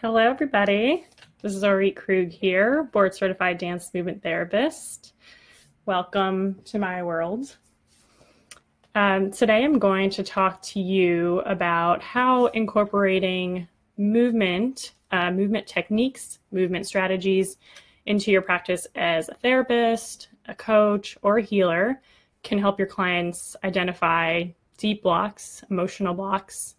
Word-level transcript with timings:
Hello, 0.00 0.18
everybody. 0.18 1.04
This 1.42 1.56
is 1.56 1.64
Orit 1.64 1.96
Krug 1.96 2.28
here, 2.28 2.84
board 2.84 3.16
certified 3.16 3.58
dance 3.58 3.92
movement 3.92 4.22
therapist. 4.22 5.12
Welcome 5.86 6.60
to 6.66 6.78
my 6.78 7.02
world. 7.02 7.56
Um, 8.94 9.32
today, 9.32 9.64
I'm 9.64 9.80
going 9.80 10.08
to 10.10 10.22
talk 10.22 10.62
to 10.62 10.80
you 10.80 11.40
about 11.40 12.00
how 12.00 12.46
incorporating 12.46 13.66
movement, 13.96 14.92
uh, 15.10 15.32
movement 15.32 15.66
techniques, 15.66 16.38
movement 16.52 16.86
strategies 16.86 17.56
into 18.06 18.30
your 18.30 18.42
practice 18.42 18.86
as 18.94 19.28
a 19.28 19.34
therapist, 19.34 20.28
a 20.46 20.54
coach, 20.54 21.18
or 21.22 21.38
a 21.38 21.42
healer 21.42 22.00
can 22.44 22.60
help 22.60 22.78
your 22.78 22.86
clients 22.86 23.56
identify 23.64 24.44
deep 24.76 25.02
blocks, 25.02 25.64
emotional 25.70 26.14
blocks, 26.14 26.76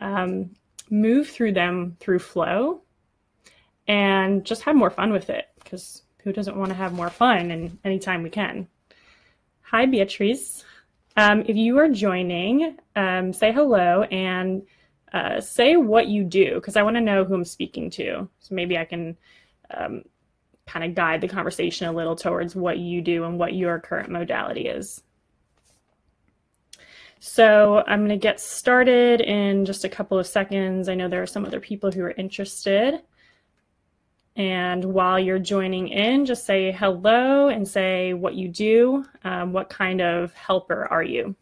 um, 0.00 0.50
move 0.90 1.28
through 1.28 1.52
them 1.52 1.96
through 2.00 2.18
flow 2.18 2.82
and 3.88 4.44
just 4.44 4.62
have 4.62 4.76
more 4.76 4.90
fun 4.90 5.12
with 5.12 5.30
it 5.30 5.46
because 5.62 6.02
who 6.22 6.32
doesn't 6.32 6.56
want 6.56 6.70
to 6.70 6.74
have 6.74 6.92
more 6.92 7.10
fun 7.10 7.50
and 7.50 7.78
anytime 7.84 8.22
we 8.22 8.30
can? 8.30 8.68
Hi 9.62 9.86
beatrice. 9.86 10.64
Um, 11.16 11.44
if 11.46 11.56
you 11.56 11.78
are 11.78 11.88
joining 11.88 12.76
um, 12.94 13.32
say 13.32 13.52
hello 13.52 14.02
and 14.02 14.62
uh, 15.12 15.40
say 15.40 15.76
what 15.76 16.08
you 16.08 16.24
do 16.24 16.56
because 16.56 16.76
i 16.76 16.82
want 16.82 16.96
to 16.96 17.00
know 17.00 17.24
who 17.24 17.34
i'm 17.34 17.44
speaking 17.44 17.90
to. 17.90 18.28
So 18.40 18.54
maybe 18.54 18.76
i 18.76 18.84
can 18.84 19.16
um, 19.70 20.02
kind 20.66 20.84
of 20.84 20.94
guide 20.94 21.20
the 21.20 21.28
conversation 21.28 21.86
a 21.86 21.92
little 21.92 22.16
towards 22.16 22.54
what 22.54 22.78
you 22.78 23.00
do 23.00 23.24
and 23.24 23.38
what 23.38 23.54
your 23.54 23.78
current 23.78 24.10
modality 24.10 24.66
is 24.66 25.02
so 27.18 27.82
I'm 27.86 28.00
going 28.00 28.10
to 28.10 28.16
get 28.16 28.40
started 28.40 29.20
in 29.20 29.64
just 29.64 29.84
a 29.84 29.88
couple 29.88 30.18
of 30.18 30.26
seconds. 30.26 30.88
I 30.88 30.94
know 30.94 31.08
there 31.08 31.22
are 31.22 31.26
some 31.26 31.44
other 31.44 31.60
people 31.60 31.90
who 31.90 32.02
are 32.02 32.12
interested. 32.12 33.00
And 34.36 34.84
while 34.84 35.18
you're 35.18 35.38
joining 35.38 35.88
in, 35.88 36.26
just 36.26 36.44
say 36.44 36.70
hello 36.70 37.48
and 37.48 37.66
say 37.66 38.12
what 38.12 38.34
you 38.34 38.48
do. 38.48 39.04
Um, 39.24 39.52
what 39.52 39.70
kind 39.70 40.02
of 40.02 40.34
helper 40.34 40.86
are 40.86 41.02
you? 41.02 41.34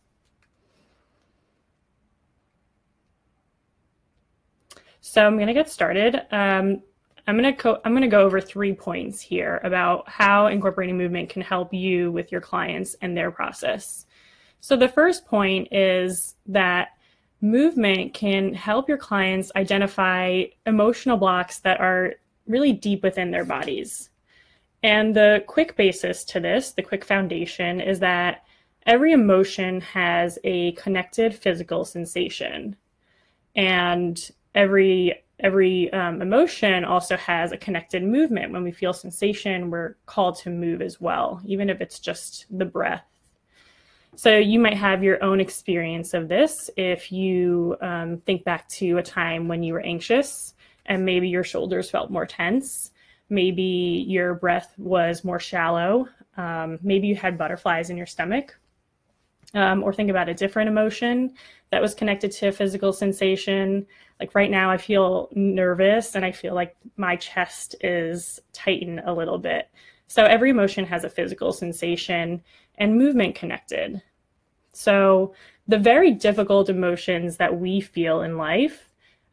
So 5.00 5.26
I'm 5.26 5.36
going 5.36 5.48
to 5.48 5.54
get 5.54 5.68
started. 5.68 6.22
Um, 6.30 6.82
I'm 7.26 7.38
going 7.38 7.56
to 7.56 7.80
I'm 7.84 7.92
going 7.92 8.02
to 8.02 8.08
go 8.08 8.22
over 8.22 8.40
three 8.40 8.74
points 8.74 9.20
here 9.20 9.60
about 9.64 10.08
how 10.08 10.46
incorporating 10.46 10.96
movement 10.98 11.30
can 11.30 11.42
help 11.42 11.72
you 11.72 12.12
with 12.12 12.30
your 12.30 12.40
clients 12.40 12.94
and 13.00 13.16
their 13.16 13.30
process. 13.30 14.06
So 14.64 14.78
the 14.78 14.88
first 14.88 15.26
point 15.26 15.68
is 15.72 16.36
that 16.46 16.96
movement 17.42 18.14
can 18.14 18.54
help 18.54 18.88
your 18.88 18.96
clients 18.96 19.52
identify 19.56 20.44
emotional 20.64 21.18
blocks 21.18 21.58
that 21.58 21.80
are 21.80 22.14
really 22.46 22.72
deep 22.72 23.02
within 23.02 23.30
their 23.30 23.44
bodies. 23.44 24.08
And 24.82 25.14
the 25.14 25.44
quick 25.46 25.76
basis 25.76 26.24
to 26.24 26.40
this, 26.40 26.70
the 26.70 26.82
quick 26.82 27.04
foundation, 27.04 27.78
is 27.78 27.98
that 27.98 28.44
every 28.86 29.12
emotion 29.12 29.82
has 29.82 30.38
a 30.44 30.72
connected 30.72 31.34
physical 31.34 31.84
sensation. 31.84 32.74
And 33.54 34.18
every 34.54 35.24
every 35.40 35.92
um, 35.92 36.22
emotion 36.22 36.86
also 36.86 37.18
has 37.18 37.52
a 37.52 37.58
connected 37.58 38.02
movement. 38.02 38.50
When 38.50 38.64
we 38.64 38.72
feel 38.72 38.94
sensation, 38.94 39.70
we're 39.70 39.96
called 40.06 40.38
to 40.38 40.48
move 40.48 40.80
as 40.80 41.02
well, 41.02 41.42
even 41.44 41.68
if 41.68 41.82
it's 41.82 42.00
just 42.00 42.46
the 42.50 42.64
breath 42.64 43.04
so 44.16 44.36
you 44.36 44.58
might 44.58 44.76
have 44.76 45.02
your 45.02 45.22
own 45.22 45.40
experience 45.40 46.14
of 46.14 46.28
this 46.28 46.70
if 46.76 47.10
you 47.10 47.76
um, 47.80 48.18
think 48.26 48.44
back 48.44 48.68
to 48.68 48.98
a 48.98 49.02
time 49.02 49.48
when 49.48 49.62
you 49.62 49.72
were 49.72 49.80
anxious 49.80 50.54
and 50.86 51.04
maybe 51.04 51.28
your 51.28 51.44
shoulders 51.44 51.90
felt 51.90 52.10
more 52.10 52.26
tense. 52.26 52.92
Maybe 53.30 54.04
your 54.06 54.34
breath 54.34 54.74
was 54.78 55.24
more 55.24 55.40
shallow. 55.40 56.08
Um, 56.36 56.78
maybe 56.82 57.08
you 57.08 57.16
had 57.16 57.38
butterflies 57.38 57.90
in 57.90 57.96
your 57.96 58.06
stomach. 58.06 58.58
Um, 59.54 59.84
or 59.84 59.92
think 59.92 60.10
about 60.10 60.28
a 60.28 60.34
different 60.34 60.68
emotion 60.68 61.34
that 61.70 61.80
was 61.80 61.94
connected 61.94 62.32
to 62.32 62.48
a 62.48 62.52
physical 62.52 62.92
sensation. 62.92 63.86
Like 64.18 64.34
right 64.34 64.50
now, 64.50 64.68
I 64.68 64.76
feel 64.76 65.28
nervous 65.32 66.16
and 66.16 66.24
I 66.24 66.32
feel 66.32 66.54
like 66.54 66.76
my 66.96 67.14
chest 67.16 67.76
is 67.80 68.40
tightened 68.52 69.02
a 69.06 69.14
little 69.14 69.38
bit. 69.38 69.68
So 70.08 70.24
every 70.24 70.50
emotion 70.50 70.84
has 70.86 71.04
a 71.04 71.10
physical 71.10 71.52
sensation 71.52 72.42
and 72.76 72.98
movement 72.98 73.34
connected. 73.34 74.02
So 74.72 75.34
the 75.68 75.78
very 75.78 76.10
difficult 76.10 76.68
emotions 76.68 77.36
that 77.36 77.58
we 77.58 77.80
feel 77.80 78.22
in 78.22 78.36
life, 78.36 78.90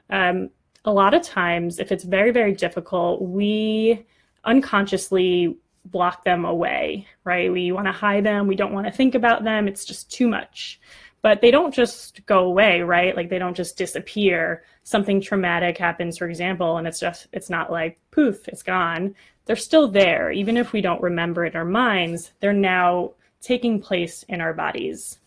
um, 0.10 0.50
a 0.86 0.92
lot 0.92 1.14
of 1.14 1.22
times, 1.24 1.80
if 1.80 1.92
it's 1.92 2.04
very, 2.04 2.32
very 2.32 2.54
difficult, 2.54 3.22
we 3.22 4.06
unconsciously 4.44 5.58
block 5.86 6.24
them 6.24 6.46
away, 6.46 7.08
right? 7.24 7.52
We 7.52 7.72
want 7.72 7.88
to 7.88 7.92
hide 7.92 8.24
them. 8.24 8.48
We 8.48 8.56
don't 8.56 8.74
want 8.74 8.88
to 8.88 8.92
think 8.92 9.16
about 9.16 9.44
them. 9.44 9.68
It's 9.68 9.86
just 9.86 10.12
too 10.12 10.28
much. 10.28 10.80
But 11.22 11.42
they 11.42 11.52
don't 11.52 11.74
just 11.74 12.26
go 12.26 12.46
away, 12.46 12.82
right? 12.82 13.16
Like 13.16 13.30
they 13.30 13.38
don't 13.38 13.56
just 13.56 13.78
disappear. 13.78 14.64
Something 14.84 15.22
traumatic 15.22 15.78
happens, 15.78 16.18
for 16.18 16.28
example, 16.28 16.78
and 16.78 16.88
it's 16.88 17.00
just, 17.00 17.28
it's 17.32 17.50
not 17.50 17.72
like 17.72 18.00
poof, 18.10 18.48
it's 18.48 18.64
gone. 18.64 19.14
They're 19.46 19.56
still 19.56 19.88
there. 19.88 20.32
Even 20.32 20.58
if 20.58 20.74
we 20.74 20.82
don't 20.82 21.02
remember 21.02 21.46
it 21.46 21.54
in 21.54 21.58
our 21.58 21.66
minds, 21.66 22.32
they're 22.40 22.54
now 22.54 23.12
taking 23.42 23.82
place 23.82 24.24
in 24.30 24.40
our 24.42 24.54
bodies. 24.54 25.20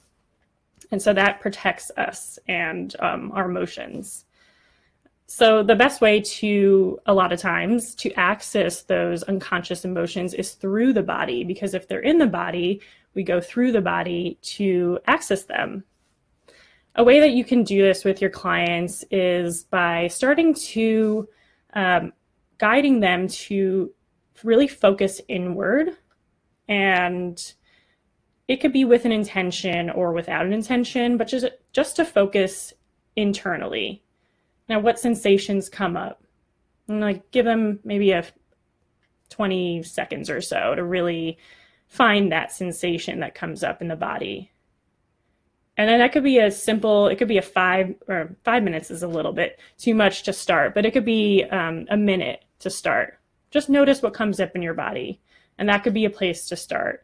And 0.91 1.02
so 1.02 1.12
that 1.12 1.41
protects 1.41 1.91
us 1.97 2.38
and 2.47 2.94
um, 3.00 3.32
our 3.32 3.50
emotions. 3.50 4.25
So 5.26 5.62
the 5.62 5.75
best 5.75 6.00
way 6.00 6.20
to, 6.20 7.00
a 7.06 7.14
lot 7.14 7.32
of 7.32 7.41
times, 7.41 7.94
to 7.97 8.12
access 8.12 8.82
those 8.82 9.22
unconscious 9.24 9.84
emotions 9.84 10.34
is 10.34 10.53
through 10.53 10.92
the 10.92 11.03
body, 11.03 11.44
because 11.44 11.74
if 11.74 11.88
they're 11.88 12.00
in 12.00 12.19
the 12.19 12.26
body, 12.26 12.80
we 13.14 13.22
go 13.22 13.41
through 13.41 13.72
the 13.72 13.80
body 13.80 14.38
to 14.42 14.98
access 15.06 15.44
them. 15.44 15.84
A 16.97 17.03
way 17.03 17.20
that 17.20 17.32
you 17.32 17.44
can 17.44 17.64
do 17.64 17.82
this 17.82 18.04
with 18.04 18.20
your 18.20 18.30
clients 18.30 19.04
is 19.10 19.64
by 19.64 20.06
starting 20.08 20.54
to 20.54 21.28
um, 21.72 22.12
guiding 22.58 23.00
them 23.00 23.26
to 23.26 23.92
really 24.44 24.69
focus 24.69 25.20
inward 25.26 25.97
and 26.69 27.54
it 28.47 28.60
could 28.60 28.72
be 28.72 28.84
with 28.84 29.05
an 29.05 29.12
intention 29.12 29.91
or 29.91 30.12
without 30.12 30.47
an 30.47 30.53
intention, 30.53 31.16
but 31.16 31.28
just 31.28 31.47
just 31.72 31.97
to 31.97 32.05
focus 32.05 32.72
internally. 33.16 34.03
Now, 34.69 34.81
what 34.81 34.99
sensations 34.99 35.69
come 35.69 35.97
up? 35.97 36.22
And 36.88 37.00
like 37.00 37.31
give 37.31 37.44
them 37.44 37.81
maybe 37.84 38.12
a 38.12 38.25
20 39.31 39.83
seconds 39.83 40.28
or 40.28 40.41
so 40.41 40.75
to 40.75 40.84
really 40.84 41.38
find 41.87 42.31
that 42.33 42.53
sensation 42.53 43.21
that 43.21 43.34
comes 43.34 43.62
up 43.62 43.81
in 43.81 43.88
the 43.88 43.97
body. 43.97 44.50
And 45.77 45.88
then 45.88 45.99
that 45.99 46.12
could 46.12 46.22
be 46.22 46.38
a 46.38 46.50
simple, 46.50 47.09
it 47.09 47.16
could 47.16 47.28
be 47.28 47.38
a 47.38 47.43
five 47.43 47.94
or 48.06 48.37
five 48.44 48.62
minutes 48.62 48.91
is 48.91 49.03
a 49.03 49.09
little 49.09 49.33
bit 49.33 49.59
too 49.77 49.94
much 49.94 50.22
to 50.25 50.33
start, 50.33 50.75
but 50.75 50.87
it 50.87 50.93
could 50.93 51.04
be 51.04 51.44
um, 51.50 51.87
a 51.91 51.97
minute 51.97 52.44
to 52.60 52.71
start. 52.71 53.19
Just 53.50 53.69
notice 53.69 54.03
what 54.03 54.15
comes 54.15 54.38
up 54.38 54.54
in 54.54 54.62
your 54.62 54.75
body. 54.75 55.21
And 55.59 55.69
that 55.69 55.83
could 55.83 55.94
be 55.94 56.04
a 56.04 56.10
place 56.10 56.49
to 56.49 56.56
start. 56.56 57.03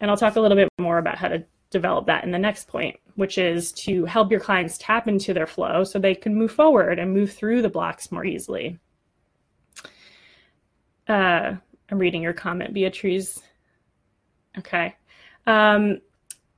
And 0.00 0.10
I'll 0.10 0.16
talk 0.16 0.36
a 0.36 0.40
little 0.40 0.56
bit 0.56 0.68
more 0.78 0.98
about 0.98 1.16
how 1.16 1.28
to 1.28 1.44
develop 1.70 2.06
that 2.06 2.24
in 2.24 2.30
the 2.30 2.38
next 2.38 2.68
point, 2.68 2.96
which 3.16 3.36
is 3.36 3.72
to 3.72 4.04
help 4.04 4.30
your 4.30 4.40
clients 4.40 4.78
tap 4.78 5.08
into 5.08 5.34
their 5.34 5.46
flow 5.46 5.84
so 5.84 5.98
they 5.98 6.14
can 6.14 6.34
move 6.34 6.52
forward 6.52 6.98
and 6.98 7.12
move 7.12 7.32
through 7.32 7.62
the 7.62 7.68
blocks 7.68 8.12
more 8.12 8.24
easily. 8.24 8.78
Uh, 11.08 11.54
I'm 11.90 11.98
reading 11.98 12.22
your 12.22 12.32
comment, 12.32 12.72
Beatrice. 12.72 13.42
Okay. 14.58 14.94
Um, 15.46 16.00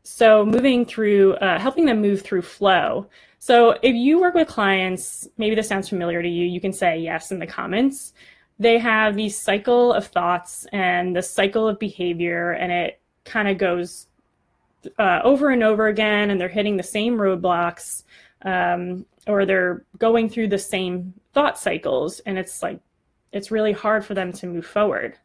so 0.03 0.45
moving 0.45 0.85
through, 0.85 1.35
uh, 1.35 1.59
helping 1.59 1.87
them 1.87 2.01
move 2.01 2.23
through 2.23 2.43
flow. 2.43 3.09
So 3.39 3.73
if 3.83 3.95
you 3.95 4.21
work 4.21 4.35
with 4.35 4.49
clients, 4.49 5.29
maybe 5.37 5.55
this 5.55 5.69
sounds 5.69 5.89
familiar 5.89 6.23
to 6.23 6.29
you, 6.29 6.47
you 6.47 6.61
can 6.61 6.73
say 6.73 6.99
yes 6.99 7.33
in 7.33 7.39
the 7.39 7.47
comments. 7.47 8.13
They 8.59 8.79
have 8.79 9.17
these 9.17 9.37
cycle 9.37 9.93
of 9.93 10.07
thoughts 10.07 10.67
and 10.73 11.15
the 11.15 11.23
cycle 11.23 11.69
of 11.69 11.79
behavior, 11.79 12.53
and 12.53 12.73
it 12.73 13.01
kind 13.27 13.49
of 13.49 13.59
goes 13.59 14.07
uh, 14.99 15.21
over 15.25 15.51
and 15.51 15.63
over 15.63 15.89
again 15.89 16.31
and 16.31 16.41
they're 16.41 16.49
hitting 16.49 16.77
the 16.77 16.83
same 16.83 17.17
roadblocks 17.17 18.05
um, 18.43 19.05
or 19.27 19.45
they're 19.45 19.85
going 19.99 20.29
through 20.29 20.49
the 20.49 20.59
same 20.59 21.13
thought 21.35 21.59
cycles 21.59 22.21
and 22.21 22.39
it's 22.39 22.63
like 22.63 22.81
it's 23.33 23.51
really 23.51 23.73
hard 23.73 24.05
for 24.05 24.15
them 24.15 24.33
to 24.33 24.47
move 24.47 24.65
forward. 24.65 25.17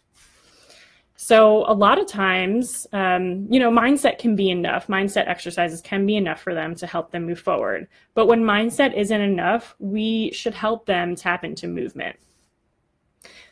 So 1.16 1.66
a 1.68 1.74
lot 1.74 2.00
of 2.00 2.08
times 2.08 2.88
um, 2.94 3.48
you 3.50 3.60
know 3.60 3.72
mindset 3.72 4.18
can 4.18 4.36
be 4.36 4.50
enough. 4.50 4.88
Mindset 4.88 5.28
exercises 5.28 5.82
can 5.82 6.06
be 6.06 6.16
enough 6.16 6.42
for 6.42 6.56
them 6.56 6.74
to 6.76 6.88
help 6.88 7.12
them 7.12 7.26
move 7.26 7.40
forward. 7.40 7.88
But 8.16 8.26
when 8.26 8.42
mindset 8.42 8.96
isn't 8.98 9.22
enough 9.22 9.76
we 9.80 10.32
should 10.32 10.56
help 10.56 10.86
them 10.86 11.16
tap 11.16 11.44
into 11.44 11.68
movement 11.68 12.18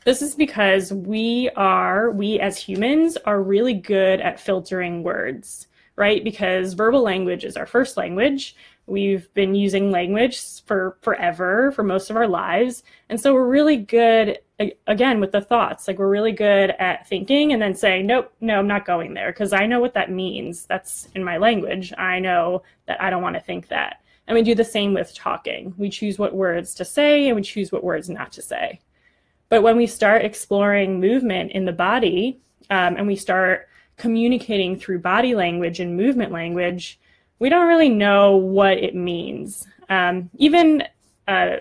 this 0.06 0.22
is 0.22 0.36
because 0.36 0.94
we 0.94 1.50
are, 1.56 2.12
we 2.12 2.40
as 2.40 2.58
humans 2.58 3.18
are 3.26 3.42
really 3.42 3.74
good 3.74 4.22
at 4.22 4.40
filtering 4.40 5.04
words, 5.04 5.68
right? 5.96 6.24
Because 6.24 6.74
verbal 6.74 7.02
language 7.02 7.44
is 7.44 7.58
our 7.58 7.66
first 7.66 7.98
language. 7.98 8.56
We've 8.86 9.32
been 9.34 9.54
using 9.54 9.92
language 9.92 10.64
for 10.64 10.98
forever, 11.02 11.72
for 11.74 11.84
most 11.84 12.10
of 12.10 12.16
our 12.16 12.28
lives. 12.28 12.84
And 13.10 13.20
so 13.20 13.34
we're 13.34 13.46
really 13.46 13.78
good, 13.78 14.40
again, 14.88 15.20
with 15.20 15.32
the 15.32 15.42
thoughts. 15.42 15.88
Like 15.88 16.00
we're 16.00 16.10
really 16.10 16.32
good 16.32 16.72
at 16.80 17.08
thinking 17.08 17.54
and 17.54 17.62
then 17.62 17.76
saying, 17.76 18.08
nope, 18.08 18.32
no, 18.42 18.58
I'm 18.58 18.68
not 18.68 18.86
going 18.86 19.14
there 19.14 19.32
because 19.32 19.54
I 19.54 19.68
know 19.68 19.80
what 19.80 19.94
that 19.94 20.12
means. 20.12 20.66
That's 20.66 21.08
in 21.14 21.24
my 21.24 21.38
language. 21.38 21.94
I 21.98 22.20
know 22.20 22.64
that 22.88 23.02
I 23.02 23.10
don't 23.10 23.22
want 23.22 23.36
to 23.36 23.42
think 23.42 23.68
that. 23.68 24.02
And 24.28 24.36
we 24.36 24.44
do 24.44 24.56
the 24.56 24.64
same 24.64 24.94
with 24.94 25.14
talking. 25.14 25.74
We 25.78 25.90
choose 25.90 26.18
what 26.18 26.34
words 26.34 26.74
to 26.76 26.86
say 26.86 27.28
and 27.28 27.36
we 27.36 27.42
choose 27.42 27.72
what 27.72 27.84
words 27.84 28.10
not 28.10 28.32
to 28.34 28.42
say. 28.42 28.80
But 29.50 29.64
when 29.64 29.78
we 29.78 29.88
start 29.88 30.24
exploring 30.24 31.00
movement 31.00 31.52
in 31.52 31.66
the 31.66 31.74
body 31.74 32.40
um, 32.70 32.96
and 32.98 33.08
we 33.08 33.16
start 33.16 33.68
communicating 33.98 34.80
through 34.80 35.00
body 35.00 35.36
language 35.36 35.80
and 35.80 35.98
movement 35.98 36.32
language, 36.32 37.00
we 37.40 37.50
don't 37.50 37.68
really 37.68 37.90
know 37.90 38.36
what 38.38 38.78
it 38.78 38.96
means. 38.96 39.68
Um, 39.90 40.30
even 40.38 40.84
uh, 41.28 41.58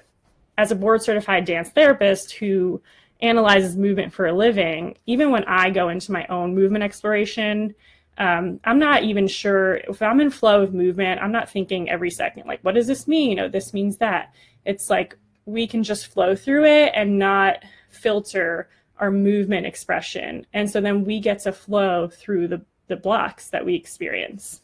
as 0.58 0.70
a 0.70 0.76
board 0.76 1.02
certified 1.02 1.44
dance 1.44 1.70
therapist 1.70 2.32
who 2.32 2.80
analyzes 3.20 3.76
movement 3.76 4.12
for 4.12 4.26
a 4.26 4.32
living, 4.32 4.96
even 5.06 5.30
when 5.30 5.44
I 5.44 5.70
go 5.70 5.88
into 5.88 6.12
my 6.12 6.26
own 6.26 6.54
movement 6.54 6.84
exploration, 6.84 7.74
um, 8.18 8.60
I'm 8.64 8.78
not 8.78 9.04
even 9.04 9.28
sure 9.28 9.76
if 9.76 10.02
I'm 10.02 10.20
in 10.20 10.30
flow 10.30 10.62
of 10.62 10.74
movement, 10.74 11.20
I'm 11.20 11.32
not 11.32 11.48
thinking 11.48 11.88
every 11.88 12.10
second, 12.10 12.46
like, 12.46 12.60
what 12.62 12.74
does 12.74 12.86
this 12.88 13.06
mean? 13.06 13.38
Oh, 13.38 13.48
this 13.48 13.72
means 13.72 13.96
that. 13.98 14.34
It's 14.64 14.90
like 14.90 15.16
we 15.46 15.66
can 15.66 15.82
just 15.82 16.08
flow 16.08 16.34
through 16.36 16.64
it 16.64 16.92
and 16.94 17.18
not 17.18 17.62
filter 17.88 18.68
our 18.98 19.10
movement 19.10 19.66
expression. 19.66 20.46
And 20.52 20.70
so 20.70 20.80
then 20.80 21.04
we 21.04 21.20
get 21.20 21.40
to 21.40 21.52
flow 21.52 22.08
through 22.08 22.48
the, 22.48 22.62
the 22.88 22.96
blocks 22.96 23.50
that 23.50 23.64
we 23.64 23.74
experience. 23.74 24.62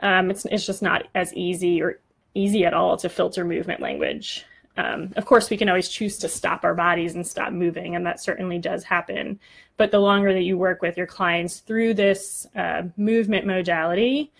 Um, 0.00 0.30
it's, 0.30 0.44
it's 0.46 0.66
just 0.66 0.82
not 0.82 1.06
as 1.14 1.32
easy 1.34 1.80
or 1.80 2.00
easy 2.34 2.64
at 2.64 2.74
all 2.74 2.96
to 2.96 3.08
filter 3.08 3.44
movement 3.44 3.80
language. 3.80 4.44
Um, 4.76 5.12
of 5.16 5.24
course, 5.24 5.50
we 5.50 5.56
can 5.56 5.68
always 5.68 5.88
choose 5.88 6.18
to 6.18 6.28
stop 6.28 6.64
our 6.64 6.74
bodies 6.74 7.14
and 7.14 7.24
stop 7.24 7.52
moving, 7.52 7.94
and 7.94 8.04
that 8.06 8.20
certainly 8.20 8.58
does 8.58 8.82
happen. 8.82 9.38
But 9.76 9.92
the 9.92 10.00
longer 10.00 10.32
that 10.32 10.42
you 10.42 10.58
work 10.58 10.82
with 10.82 10.96
your 10.96 11.06
clients 11.06 11.60
through 11.60 11.94
this 11.94 12.46
uh, 12.56 12.82
movement 12.96 13.46
modality, 13.46 14.32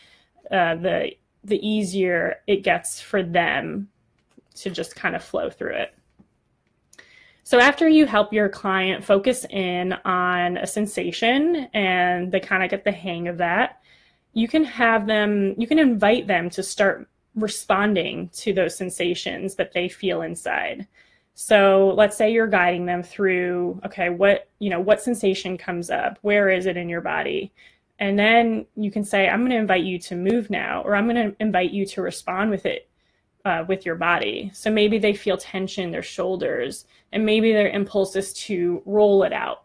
uh, 0.51 0.75
the 0.75 1.13
the 1.45 1.67
easier 1.67 2.37
it 2.47 2.63
gets 2.63 3.01
for 3.01 3.23
them 3.23 3.89
to 4.57 4.71
just 4.71 4.97
kind 4.97 5.15
of 5.15 5.23
flow 5.23 5.51
through 5.51 5.75
it. 5.75 5.95
So 7.47 7.61
after 7.61 7.87
you 7.87 8.07
help 8.07 8.33
your 8.33 8.49
client 8.49 9.05
focus 9.05 9.45
in 9.51 9.93
on 10.07 10.57
a 10.57 10.67
sensation 10.67 11.69
and 11.75 12.33
they 12.33 12.41
kind 12.41 12.65
of 12.65 12.71
get 12.71 12.85
the 12.85 12.93
hang 12.93 13.29
of 13.29 13.37
that, 13.37 13.83
you 14.33 14.49
can 14.49 14.65
have 14.65 15.07
them, 15.07 15.55
you 15.59 15.67
can 15.67 15.79
invite 15.79 16.27
them 16.27 16.49
to 16.51 16.63
start 16.63 17.07
responding 17.35 18.31
to 18.31 18.55
those 18.55 18.75
sensations 18.75 19.57
that 19.57 19.73
they 19.75 19.91
feel 19.91 20.23
inside. 20.23 20.89
So 21.35 21.93
let's 21.97 22.17
say 22.17 22.33
you're 22.33 22.47
guiding 22.47 22.87
them 22.87 23.03
through, 23.03 23.79
okay, 23.85 24.09
what, 24.09 24.49
you 24.59 24.71
know, 24.71 24.81
what 24.81 25.03
sensation 25.03 25.59
comes 25.59 25.91
up? 25.91 26.19
Where 26.23 26.49
is 26.49 26.65
it 26.65 26.79
in 26.79 26.89
your 26.89 27.03
body? 27.03 27.53
And 27.99 28.19
then 28.19 28.65
you 28.75 28.91
can 28.91 29.05
say, 29.05 29.29
I'm 29.29 29.41
going 29.41 29.51
to 29.51 29.57
invite 29.57 29.85
you 29.85 29.99
to 29.99 30.17
move 30.17 30.49
now, 30.49 30.83
or 30.83 30.97
I'm 30.97 31.09
going 31.09 31.31
to 31.31 31.37
invite 31.41 31.73
you 31.73 31.85
to 31.87 32.03
respond 32.03 32.51
with 32.51 32.65
it 32.65 32.89
uh, 33.45 33.65
with 33.69 33.85
your 33.85 33.97
body. 33.97 34.51
So 34.55 34.71
maybe 34.71 34.99
they 34.99 35.15
feel 35.15 35.37
tension 35.37 35.85
in 35.85 35.91
their 35.91 36.03
shoulders, 36.03 36.87
and 37.15 37.25
maybe 37.25 37.53
their 37.53 37.69
impulse 37.69 38.17
is 38.17 38.35
to 38.35 38.83
roll 38.85 39.23
it 39.23 39.33
out. 39.33 39.65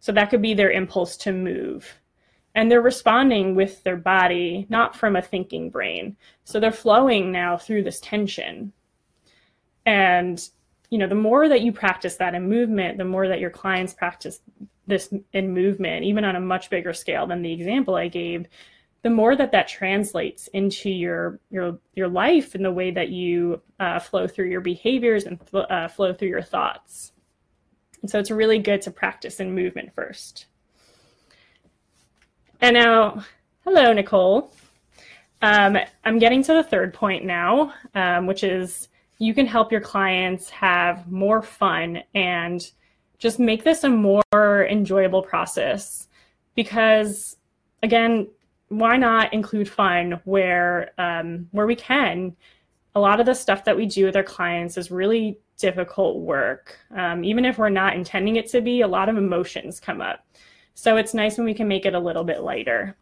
So 0.00 0.10
that 0.12 0.30
could 0.30 0.42
be 0.42 0.54
their 0.54 0.70
impulse 0.70 1.16
to 1.18 1.32
move. 1.32 2.00
And 2.54 2.70
they're 2.70 2.80
responding 2.80 3.54
with 3.54 3.82
their 3.82 3.96
body, 3.96 4.66
not 4.70 4.96
from 4.96 5.14
a 5.14 5.22
thinking 5.22 5.68
brain. 5.68 6.16
So 6.44 6.58
they're 6.58 6.72
flowing 6.72 7.30
now 7.30 7.58
through 7.58 7.82
this 7.82 8.00
tension. 8.00 8.72
And 9.84 10.42
you 10.90 10.98
know, 10.98 11.08
the 11.08 11.14
more 11.14 11.48
that 11.48 11.62
you 11.62 11.72
practice 11.72 12.16
that 12.16 12.34
in 12.34 12.48
movement, 12.48 12.98
the 12.98 13.04
more 13.04 13.28
that 13.28 13.40
your 13.40 13.50
clients 13.50 13.92
practice 13.92 14.40
this 14.86 15.12
in 15.32 15.52
movement, 15.52 16.04
even 16.04 16.24
on 16.24 16.36
a 16.36 16.40
much 16.40 16.70
bigger 16.70 16.92
scale 16.92 17.26
than 17.26 17.42
the 17.42 17.52
example 17.52 17.96
I 17.96 18.08
gave, 18.08 18.46
the 19.06 19.10
more 19.10 19.36
that 19.36 19.52
that 19.52 19.68
translates 19.68 20.48
into 20.48 20.90
your 20.90 21.38
your 21.48 21.78
your 21.94 22.08
life 22.08 22.56
and 22.56 22.64
the 22.64 22.72
way 22.72 22.90
that 22.90 23.08
you 23.08 23.62
uh, 23.78 24.00
flow 24.00 24.26
through 24.26 24.48
your 24.48 24.60
behaviors 24.60 25.26
and 25.26 25.40
fl- 25.48 25.70
uh, 25.70 25.86
flow 25.86 26.12
through 26.12 26.26
your 26.26 26.42
thoughts. 26.42 27.12
And 28.02 28.10
so 28.10 28.18
it's 28.18 28.32
really 28.32 28.58
good 28.58 28.82
to 28.82 28.90
practice 28.90 29.38
in 29.38 29.54
movement 29.54 29.94
first. 29.94 30.46
And 32.60 32.74
now, 32.74 33.24
hello, 33.62 33.92
Nicole. 33.92 34.52
Um, 35.40 35.78
I'm 36.04 36.18
getting 36.18 36.42
to 36.42 36.54
the 36.54 36.64
third 36.64 36.92
point 36.92 37.24
now, 37.24 37.74
um, 37.94 38.26
which 38.26 38.42
is 38.42 38.88
you 39.18 39.34
can 39.34 39.46
help 39.46 39.70
your 39.70 39.80
clients 39.80 40.50
have 40.50 41.08
more 41.08 41.42
fun 41.42 42.02
and 42.16 42.68
just 43.18 43.38
make 43.38 43.62
this 43.62 43.84
a 43.84 43.88
more 43.88 44.66
enjoyable 44.66 45.22
process 45.22 46.08
because 46.56 47.36
again 47.84 48.26
why 48.68 48.96
not 48.96 49.32
include 49.32 49.68
fun 49.68 50.20
where 50.24 50.90
um, 50.98 51.48
where 51.52 51.66
we 51.66 51.76
can? 51.76 52.36
A 52.94 53.00
lot 53.00 53.20
of 53.20 53.26
the 53.26 53.34
stuff 53.34 53.64
that 53.64 53.76
we 53.76 53.86
do 53.86 54.06
with 54.06 54.16
our 54.16 54.22
clients 54.22 54.76
is 54.76 54.90
really 54.90 55.38
difficult 55.58 56.20
work. 56.20 56.78
Um, 56.94 57.24
even 57.24 57.44
if 57.44 57.58
we're 57.58 57.68
not 57.68 57.94
intending 57.94 58.36
it 58.36 58.48
to 58.50 58.60
be, 58.60 58.80
a 58.80 58.88
lot 58.88 59.08
of 59.08 59.16
emotions 59.16 59.80
come 59.80 60.00
up. 60.00 60.26
So 60.74 60.96
it's 60.96 61.14
nice 61.14 61.36
when 61.38 61.46
we 61.46 61.54
can 61.54 61.68
make 61.68 61.86
it 61.86 61.94
a 61.94 61.98
little 61.98 62.24
bit 62.24 62.42
lighter. 62.42 62.96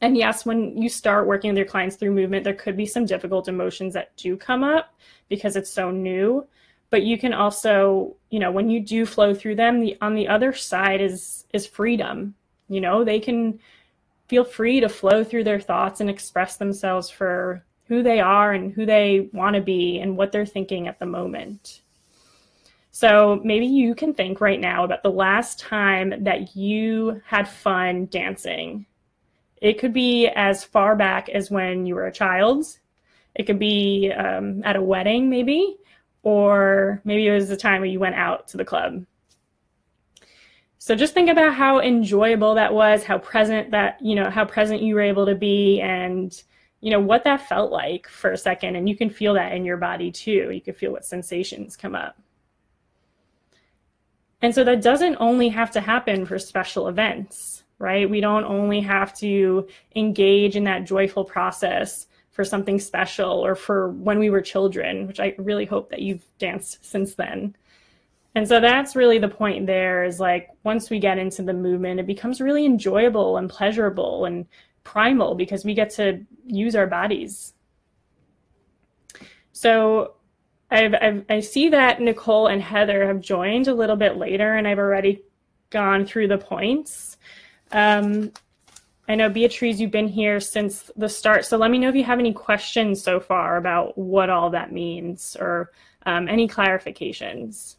And 0.00 0.16
yes, 0.16 0.46
when 0.46 0.80
you 0.80 0.88
start 0.88 1.26
working 1.26 1.50
with 1.50 1.58
your 1.58 1.66
clients 1.66 1.96
through 1.96 2.12
movement, 2.12 2.44
there 2.44 2.54
could 2.54 2.76
be 2.76 2.86
some 2.86 3.04
difficult 3.04 3.48
emotions 3.48 3.94
that 3.94 4.16
do 4.16 4.36
come 4.36 4.64
up 4.64 4.94
because 5.28 5.56
it's 5.56 5.70
so 5.70 5.90
new. 5.90 6.46
But 6.88 7.02
you 7.02 7.18
can 7.18 7.32
also, 7.32 8.16
you 8.30 8.40
know, 8.40 8.50
when 8.50 8.70
you 8.70 8.80
do 8.80 9.06
flow 9.06 9.34
through 9.34 9.56
them, 9.56 9.80
the 9.80 9.96
on 10.00 10.14
the 10.14 10.26
other 10.26 10.52
side 10.52 11.00
is 11.00 11.46
is 11.52 11.66
freedom. 11.66 12.34
You 12.68 12.80
know, 12.80 13.04
they 13.04 13.20
can 13.20 13.60
feel 14.30 14.44
free 14.44 14.78
to 14.78 14.88
flow 14.88 15.24
through 15.24 15.42
their 15.42 15.58
thoughts 15.58 16.00
and 16.00 16.08
express 16.08 16.56
themselves 16.56 17.10
for 17.10 17.64
who 17.86 18.00
they 18.00 18.20
are 18.20 18.52
and 18.52 18.72
who 18.72 18.86
they 18.86 19.28
want 19.32 19.56
to 19.56 19.60
be 19.60 19.98
and 19.98 20.16
what 20.16 20.30
they're 20.30 20.46
thinking 20.46 20.86
at 20.86 21.00
the 21.00 21.04
moment. 21.04 21.80
So 22.92 23.40
maybe 23.42 23.66
you 23.66 23.92
can 23.96 24.14
think 24.14 24.40
right 24.40 24.60
now 24.60 24.84
about 24.84 25.02
the 25.02 25.10
last 25.10 25.58
time 25.58 26.22
that 26.22 26.54
you 26.54 27.20
had 27.26 27.48
fun 27.48 28.06
dancing. 28.06 28.86
It 29.60 29.80
could 29.80 29.92
be 29.92 30.28
as 30.28 30.62
far 30.62 30.94
back 30.94 31.28
as 31.28 31.50
when 31.50 31.84
you 31.84 31.96
were 31.96 32.06
a 32.06 32.12
child. 32.12 32.66
It 33.34 33.48
could 33.48 33.58
be 33.58 34.12
um, 34.12 34.62
at 34.62 34.76
a 34.76 34.82
wedding, 34.82 35.28
maybe, 35.28 35.76
or 36.22 37.02
maybe 37.04 37.26
it 37.26 37.34
was 37.34 37.48
the 37.48 37.56
time 37.56 37.80
where 37.80 37.90
you 37.90 37.98
went 37.98 38.14
out 38.14 38.46
to 38.48 38.56
the 38.56 38.64
club. 38.64 39.04
So 40.82 40.96
just 40.96 41.12
think 41.12 41.28
about 41.28 41.52
how 41.52 41.78
enjoyable 41.80 42.54
that 42.54 42.72
was, 42.72 43.04
how 43.04 43.18
present 43.18 43.70
that, 43.72 43.98
you 44.00 44.14
know, 44.14 44.30
how 44.30 44.46
present 44.46 44.80
you 44.80 44.94
were 44.94 45.02
able 45.02 45.26
to 45.26 45.34
be 45.34 45.78
and, 45.78 46.42
you 46.80 46.90
know, 46.90 46.98
what 46.98 47.22
that 47.24 47.46
felt 47.46 47.70
like 47.70 48.08
for 48.08 48.32
a 48.32 48.38
second. 48.38 48.76
And 48.76 48.88
you 48.88 48.96
can 48.96 49.10
feel 49.10 49.34
that 49.34 49.52
in 49.52 49.66
your 49.66 49.76
body 49.76 50.10
too. 50.10 50.50
You 50.50 50.62
can 50.62 50.72
feel 50.72 50.90
what 50.90 51.04
sensations 51.04 51.76
come 51.76 51.94
up. 51.94 52.16
And 54.40 54.54
so 54.54 54.64
that 54.64 54.80
doesn't 54.80 55.18
only 55.20 55.50
have 55.50 55.70
to 55.72 55.82
happen 55.82 56.24
for 56.24 56.38
special 56.38 56.88
events, 56.88 57.62
right? 57.78 58.08
We 58.08 58.22
don't 58.22 58.44
only 58.44 58.80
have 58.80 59.14
to 59.18 59.68
engage 59.94 60.56
in 60.56 60.64
that 60.64 60.86
joyful 60.86 61.26
process 61.26 62.06
for 62.30 62.42
something 62.42 62.80
special 62.80 63.44
or 63.44 63.54
for 63.54 63.90
when 63.90 64.18
we 64.18 64.30
were 64.30 64.40
children, 64.40 65.06
which 65.06 65.20
I 65.20 65.34
really 65.36 65.66
hope 65.66 65.90
that 65.90 66.00
you've 66.00 66.24
danced 66.38 66.82
since 66.82 67.16
then. 67.16 67.54
And 68.34 68.46
so 68.46 68.60
that's 68.60 68.94
really 68.94 69.18
the 69.18 69.28
point 69.28 69.66
there 69.66 70.04
is 70.04 70.20
like 70.20 70.48
once 70.62 70.88
we 70.88 71.00
get 71.00 71.18
into 71.18 71.42
the 71.42 71.52
movement, 71.52 72.00
it 72.00 72.06
becomes 72.06 72.40
really 72.40 72.64
enjoyable 72.64 73.36
and 73.36 73.50
pleasurable 73.50 74.24
and 74.24 74.46
primal 74.84 75.34
because 75.34 75.64
we 75.64 75.74
get 75.74 75.90
to 75.90 76.24
use 76.46 76.76
our 76.76 76.86
bodies. 76.86 77.54
So 79.52 80.14
I've, 80.70 80.94
I've, 80.94 81.24
i 81.28 81.40
see 81.40 81.68
that 81.70 82.00
Nicole 82.00 82.46
and 82.46 82.62
Heather 82.62 83.06
have 83.06 83.20
joined 83.20 83.66
a 83.66 83.74
little 83.74 83.96
bit 83.96 84.16
later, 84.16 84.54
and 84.54 84.66
I've 84.66 84.78
already 84.78 85.22
gone 85.70 86.06
through 86.06 86.28
the 86.28 86.38
points. 86.38 87.16
Um, 87.72 88.32
I 89.08 89.16
know 89.16 89.28
Beatrice, 89.28 89.80
you've 89.80 89.90
been 89.90 90.06
here 90.06 90.38
since 90.38 90.90
the 90.96 91.08
start, 91.08 91.44
so 91.44 91.56
let 91.56 91.72
me 91.72 91.78
know 91.78 91.88
if 91.88 91.96
you 91.96 92.04
have 92.04 92.20
any 92.20 92.32
questions 92.32 93.02
so 93.02 93.18
far 93.18 93.56
about 93.56 93.98
what 93.98 94.30
all 94.30 94.50
that 94.50 94.72
means 94.72 95.36
or 95.40 95.72
um, 96.06 96.28
any 96.28 96.46
clarifications. 96.46 97.76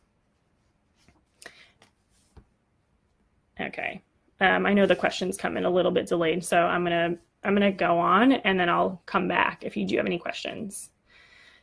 Okay. 3.62 4.02
Um, 4.40 4.66
I 4.66 4.74
know 4.74 4.86
the 4.86 4.96
questions 4.96 5.38
come 5.38 5.56
in 5.58 5.66
a 5.66 5.70
little 5.70 5.92
bit 5.92 6.08
delayed, 6.08 6.44
so 6.44 6.58
I'm 6.58 6.84
gonna 6.84 7.16
I'm 7.44 7.54
gonna 7.54 7.72
go 7.72 8.00
on 8.00 8.34
and 8.34 8.60
then 8.60 8.70
I'll 8.70 9.02
come 9.06 9.28
back 9.28 9.64
if 9.64 9.78
you 9.78 9.86
do 9.86 9.98
have 9.98 10.06
any 10.06 10.20
questions. 10.20 10.90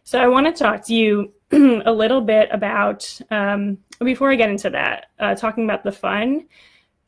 So 0.05 0.19
I 0.19 0.29
want 0.29 0.47
to 0.47 0.53
talk 0.53 0.87
to 0.87 0.95
you 0.95 1.33
a 1.53 1.93
little 1.93 2.21
bit 2.21 2.49
about 2.51 3.21
um, 3.31 3.79
before 4.01 4.31
I 4.31 4.37
get 4.37 4.49
into 4.49 4.71
that, 4.71 5.07
uh, 5.19 5.35
talking 5.35 5.65
about 5.65 5.85
the 5.85 5.93
fun. 5.93 6.47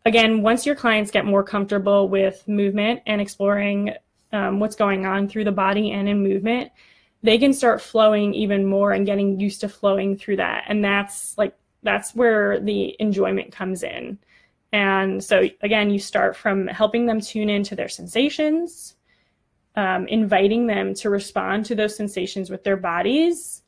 Again, 0.04 0.42
once 0.42 0.66
your 0.66 0.74
clients 0.74 1.10
get 1.10 1.24
more 1.24 1.42
comfortable 1.42 2.08
with 2.08 2.46
movement 2.46 3.00
and 3.06 3.20
exploring 3.20 3.94
um, 4.32 4.60
what's 4.60 4.76
going 4.76 5.06
on 5.06 5.28
through 5.28 5.44
the 5.44 5.52
body 5.52 5.92
and 5.92 6.08
in 6.08 6.22
movement, 6.22 6.72
they 7.22 7.38
can 7.38 7.52
start 7.52 7.80
flowing 7.80 8.34
even 8.34 8.66
more 8.66 8.92
and 8.92 9.06
getting 9.06 9.38
used 9.38 9.60
to 9.60 9.68
flowing 9.68 10.16
through 10.16 10.36
that. 10.36 10.64
And 10.68 10.84
that's 10.84 11.36
like, 11.36 11.56
that's 11.82 12.14
where 12.14 12.60
the 12.60 12.96
enjoyment 12.98 13.52
comes 13.52 13.82
in. 13.82 14.18
And 14.72 15.22
so, 15.22 15.48
again, 15.62 15.90
you 15.90 15.98
start 15.98 16.36
from 16.36 16.66
helping 16.68 17.06
them 17.06 17.20
tune 17.20 17.50
into 17.50 17.74
their 17.74 17.88
sensations, 17.88 18.94
um, 19.74 20.06
inviting 20.06 20.66
them 20.66 20.94
to 20.94 21.10
respond 21.10 21.66
to 21.66 21.74
those 21.74 21.96
sensations 21.96 22.50
with 22.50 22.62
their 22.62 22.76
bodies. 22.76 23.62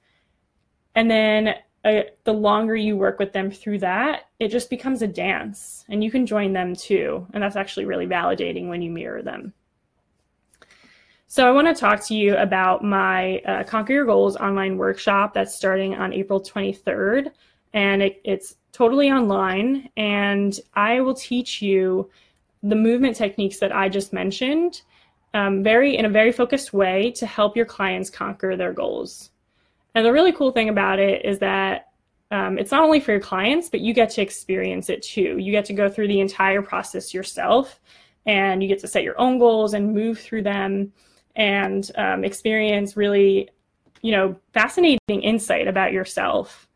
And 0.94 1.10
then 1.10 1.54
uh, 1.84 2.02
the 2.24 2.32
longer 2.32 2.76
you 2.76 2.96
work 2.96 3.18
with 3.18 3.32
them 3.32 3.50
through 3.50 3.80
that, 3.80 4.26
it 4.38 4.48
just 4.48 4.70
becomes 4.70 5.02
a 5.02 5.08
dance 5.08 5.84
and 5.88 6.04
you 6.04 6.10
can 6.10 6.26
join 6.26 6.52
them 6.52 6.76
too. 6.76 7.26
And 7.32 7.42
that's 7.42 7.56
actually 7.56 7.86
really 7.86 8.06
validating 8.06 8.68
when 8.68 8.82
you 8.82 8.90
mirror 8.90 9.22
them. 9.22 9.52
So, 11.26 11.48
I 11.48 11.50
want 11.50 11.66
to 11.66 11.74
talk 11.74 12.04
to 12.06 12.14
you 12.14 12.36
about 12.36 12.84
my 12.84 13.38
uh, 13.38 13.64
Conquer 13.64 13.94
Your 13.94 14.04
Goals 14.04 14.36
online 14.36 14.76
workshop 14.76 15.34
that's 15.34 15.54
starting 15.54 15.94
on 15.94 16.12
April 16.12 16.40
23rd. 16.40 17.32
And 17.74 18.02
it, 18.02 18.20
it's 18.24 18.56
totally 18.72 19.10
online. 19.10 19.88
And 19.96 20.58
I 20.74 21.00
will 21.00 21.14
teach 21.14 21.62
you 21.62 22.10
the 22.62 22.76
movement 22.76 23.16
techniques 23.16 23.58
that 23.58 23.74
I 23.74 23.88
just 23.88 24.12
mentioned 24.12 24.82
um, 25.34 25.62
very 25.62 25.96
in 25.96 26.04
a 26.04 26.10
very 26.10 26.32
focused 26.32 26.72
way 26.72 27.10
to 27.12 27.26
help 27.26 27.56
your 27.56 27.66
clients 27.66 28.10
conquer 28.10 28.56
their 28.56 28.72
goals. 28.72 29.30
And 29.94 30.04
the 30.04 30.12
really 30.12 30.32
cool 30.32 30.52
thing 30.52 30.68
about 30.68 30.98
it 30.98 31.24
is 31.24 31.38
that 31.40 31.88
um, 32.30 32.58
it's 32.58 32.70
not 32.70 32.82
only 32.82 33.00
for 33.00 33.12
your 33.12 33.20
clients, 33.20 33.68
but 33.68 33.80
you 33.80 33.92
get 33.92 34.10
to 34.10 34.22
experience 34.22 34.88
it 34.88 35.02
too. 35.02 35.36
You 35.38 35.52
get 35.52 35.66
to 35.66 35.74
go 35.74 35.88
through 35.88 36.08
the 36.08 36.20
entire 36.20 36.62
process 36.62 37.12
yourself 37.12 37.80
and 38.24 38.62
you 38.62 38.68
get 38.68 38.78
to 38.80 38.88
set 38.88 39.02
your 39.02 39.20
own 39.20 39.38
goals 39.38 39.74
and 39.74 39.94
move 39.94 40.18
through 40.18 40.42
them 40.42 40.92
and 41.36 41.90
um, 41.96 42.24
experience 42.24 42.96
really, 42.96 43.50
you 44.00 44.12
know, 44.12 44.36
fascinating 44.54 45.22
insight 45.22 45.68
about 45.68 45.92
yourself. 45.92 46.68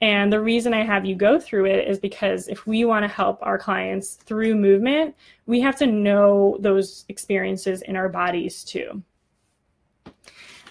And 0.00 0.32
the 0.32 0.40
reason 0.40 0.74
I 0.74 0.84
have 0.84 1.04
you 1.04 1.16
go 1.16 1.40
through 1.40 1.66
it 1.66 1.88
is 1.88 1.98
because 1.98 2.46
if 2.46 2.66
we 2.66 2.84
want 2.84 3.02
to 3.02 3.08
help 3.08 3.40
our 3.42 3.58
clients 3.58 4.14
through 4.14 4.54
movement, 4.54 5.16
we 5.46 5.60
have 5.60 5.76
to 5.76 5.86
know 5.86 6.56
those 6.60 7.04
experiences 7.08 7.82
in 7.82 7.96
our 7.96 8.08
bodies 8.08 8.62
too. 8.62 9.02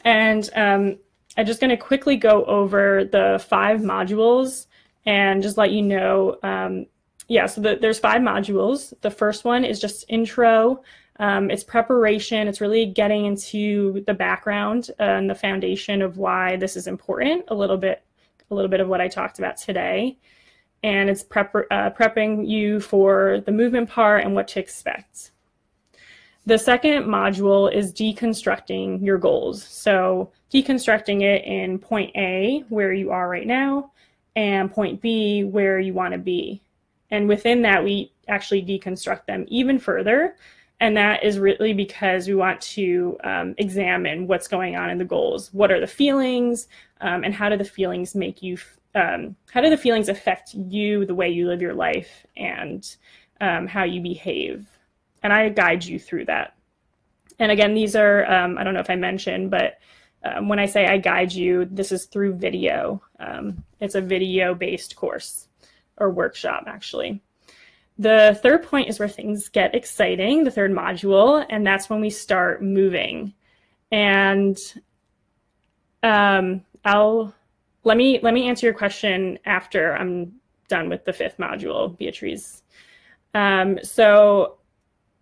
And 0.06 0.50
um, 0.56 0.98
I'm 1.38 1.46
just 1.46 1.60
going 1.60 1.72
to 1.72 1.78
quickly 1.78 2.16
go 2.16 2.46
over 2.46 3.04
the 3.04 3.44
five 3.50 3.82
modules 3.82 4.68
and 5.06 5.44
just 5.44 5.58
let 5.58 5.72
you 5.72 5.82
know. 5.82 6.38
Um, 6.42 6.86
yeah, 7.28 7.48
so 7.48 7.60
the, 7.60 7.78
there's 7.82 8.00
five 8.00 8.22
modules. 8.22 8.94
The 9.02 9.12
first 9.12 9.44
one 9.44 9.66
is 9.66 9.82
just 9.82 10.06
intro. 10.08 10.82
Um, 11.20 11.52
it's 11.52 11.64
preparation. 11.64 12.48
It's 12.48 12.62
really 12.62 12.86
getting 12.86 13.26
into 13.26 14.04
the 14.06 14.14
background 14.14 14.92
and 15.00 15.30
the 15.30 15.36
foundation 15.36 16.02
of 16.02 16.18
why 16.18 16.56
this 16.56 16.78
is 16.78 16.88
important 16.88 17.44
a 17.50 17.56
little 17.56 17.78
bit 17.78 18.04
a 18.50 18.56
little 18.56 18.70
bit 18.70 18.80
of 18.80 18.88
what 18.88 19.02
I 19.02 19.08
talked 19.08 19.40
about 19.40 19.58
today. 19.58 20.18
And 20.84 21.10
it's 21.10 21.24
prep, 21.24 21.54
uh, 21.56 21.90
prepping 21.92 22.48
you 22.48 22.80
for 22.80 23.42
the 23.46 23.52
movement 23.52 23.90
part 23.90 24.24
and 24.24 24.36
what 24.36 24.48
to 24.50 24.60
expect. 24.60 25.32
The 26.46 26.58
second 26.58 27.04
module 27.04 27.72
is 27.74 27.92
deconstructing 27.92 29.04
your 29.04 29.18
goals. 29.18 29.64
So, 29.64 30.32
deconstructing 30.54 31.22
it 31.22 31.44
in 31.44 31.78
point 31.78 32.16
A, 32.16 32.64
where 32.70 32.94
you 32.94 33.12
are 33.12 33.28
right 33.28 33.46
now, 33.46 33.92
and 34.36 34.72
point 34.72 35.02
B, 35.02 35.44
where 35.44 35.78
you 35.78 35.94
want 35.94 36.14
to 36.14 36.18
be. 36.18 36.62
And 37.12 37.28
within 37.28 37.64
that, 37.64 37.84
we 37.84 38.14
actually 38.30 38.62
deconstruct 38.62 39.26
them 39.26 39.46
even 39.50 39.78
further. 39.80 40.36
And 40.80 40.96
that 40.96 41.24
is 41.24 41.40
really 41.40 41.74
because 41.74 42.28
we 42.28 42.36
want 42.36 42.62
to 42.62 43.18
um, 43.24 43.56
examine 43.58 44.28
what's 44.28 44.48
going 44.48 44.76
on 44.76 44.92
in 44.92 45.00
the 45.00 45.06
goals. 45.06 45.52
What 45.52 45.72
are 45.72 45.80
the 45.80 45.88
feelings? 45.88 46.68
um, 47.02 47.24
and 47.24 47.34
how 47.34 47.50
do 47.50 47.58
the 47.58 47.66
feelings 47.66 48.16
make 48.16 48.42
you 48.42 48.58
um, 48.96 49.36
how 49.52 49.62
do 49.62 49.70
the 49.70 49.78
feelings 49.78 50.10
affect 50.10 50.54
you 50.54 51.06
the 51.06 51.14
way 51.14 51.30
you 51.30 51.48
live 51.48 51.62
your 51.62 51.74
life 51.74 52.26
and 52.36 52.96
um, 53.42 53.68
how 53.68 53.84
you 53.84 54.02
behave 54.02 54.66
and 55.24 55.32
i 55.32 55.50
guide 55.50 55.84
you 55.84 56.00
through 56.00 56.26
that 56.26 56.56
and 57.40 57.52
again 57.52 57.74
these 57.74 57.96
are 57.96 58.30
um, 58.32 58.58
i 58.58 58.64
don't 58.64 58.74
know 58.74 58.80
if 58.80 58.90
i 58.90 58.96
mentioned 58.96 59.52
but 59.52 59.80
um, 60.24 60.50
when 60.50 60.60
i 60.60 60.66
say 60.66 60.88
i 60.88 60.98
guide 60.98 61.32
you 61.32 61.66
this 61.66 61.92
is 61.92 62.06
through 62.06 62.34
video 62.34 63.02
it's 63.80 63.96
a 63.96 64.02
video 64.02 64.56
based 64.56 64.96
course 64.96 65.48
or 65.98 66.10
workshop 66.10 66.64
actually 66.68 67.22
the 68.00 68.40
third 68.44 68.64
point 68.64 68.90
is 68.90 69.00
where 69.00 69.08
things 69.08 69.50
get 69.50 69.74
exciting 69.74 70.44
the 70.44 70.52
third 70.52 70.72
module 70.72 71.46
and 71.50 71.66
that's 71.66 71.90
when 71.90 72.00
we 72.00 72.10
start 72.10 72.62
moving 72.62 73.34
and 73.92 74.58
um, 76.04 76.64
I'll 76.86 77.34
let 77.84 77.98
me 77.98 78.20
let 78.22 78.34
me 78.34 78.48
answer 78.48 78.66
your 78.66 78.74
question 78.74 79.40
after 79.46 79.96
I'm 79.96 80.34
done 80.68 80.90
with 80.90 81.06
the 81.06 81.14
fifth 81.14 81.38
module, 81.38 81.98
Beatrice. 81.98 82.64
Um, 83.34 83.80
so 83.84 84.58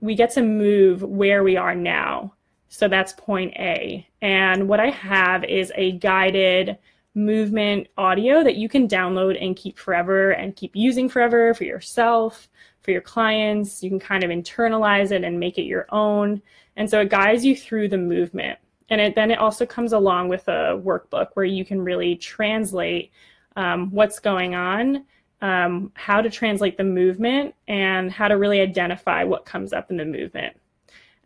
we 0.01 0.15
get 0.15 0.31
to 0.31 0.41
move 0.41 1.03
where 1.03 1.43
we 1.43 1.57
are 1.57 1.75
now. 1.75 2.33
So 2.69 2.87
that's 2.87 3.13
point 3.13 3.53
A. 3.55 4.07
And 4.21 4.67
what 4.67 4.79
I 4.79 4.89
have 4.89 5.43
is 5.43 5.71
a 5.75 5.93
guided 5.93 6.77
movement 7.15 7.87
audio 7.97 8.43
that 8.43 8.55
you 8.55 8.69
can 8.69 8.87
download 8.87 9.41
and 9.41 9.55
keep 9.55 9.77
forever 9.77 10.31
and 10.31 10.55
keep 10.55 10.75
using 10.75 11.09
forever 11.09 11.53
for 11.53 11.63
yourself, 11.63 12.49
for 12.81 12.91
your 12.91 13.01
clients. 13.01 13.81
You 13.81 13.89
can 13.89 13.99
kind 13.99 14.23
of 14.23 14.29
internalize 14.29 15.11
it 15.11 15.23
and 15.23 15.39
make 15.39 15.57
it 15.57 15.63
your 15.63 15.87
own. 15.89 16.41
And 16.75 16.89
so 16.89 17.01
it 17.01 17.09
guides 17.09 17.45
you 17.45 17.55
through 17.55 17.87
the 17.87 17.97
movement 17.97 18.59
and 18.89 19.01
it, 19.01 19.15
then 19.15 19.31
it 19.31 19.39
also 19.39 19.65
comes 19.65 19.93
along 19.93 20.29
with 20.29 20.47
a 20.47 20.79
workbook 20.83 21.29
where 21.33 21.45
you 21.45 21.65
can 21.65 21.81
really 21.81 22.15
translate 22.15 23.11
um, 23.55 23.89
what's 23.91 24.19
going 24.19 24.53
on, 24.53 25.05
um, 25.41 25.91
how 25.95 26.21
to 26.21 26.29
translate 26.29 26.77
the 26.77 26.83
movement, 26.83 27.55
and 27.67 28.11
how 28.11 28.27
to 28.27 28.37
really 28.37 28.61
identify 28.61 29.23
what 29.23 29.45
comes 29.45 29.73
up 29.73 29.89
in 29.89 29.97
the 29.97 30.05
movement. 30.05 30.55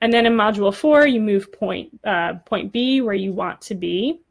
And 0.01 0.13
then 0.13 0.25
in 0.25 0.34
module 0.34 0.74
four, 0.74 1.05
you 1.05 1.19
move 1.19 1.51
point, 1.51 1.89
uh, 2.05 2.36
point 2.46 2.72
B 2.72 3.01
where 3.01 3.15
you 3.15 3.34
want 3.34 3.60
to 3.62 3.75
be. 3.75 4.22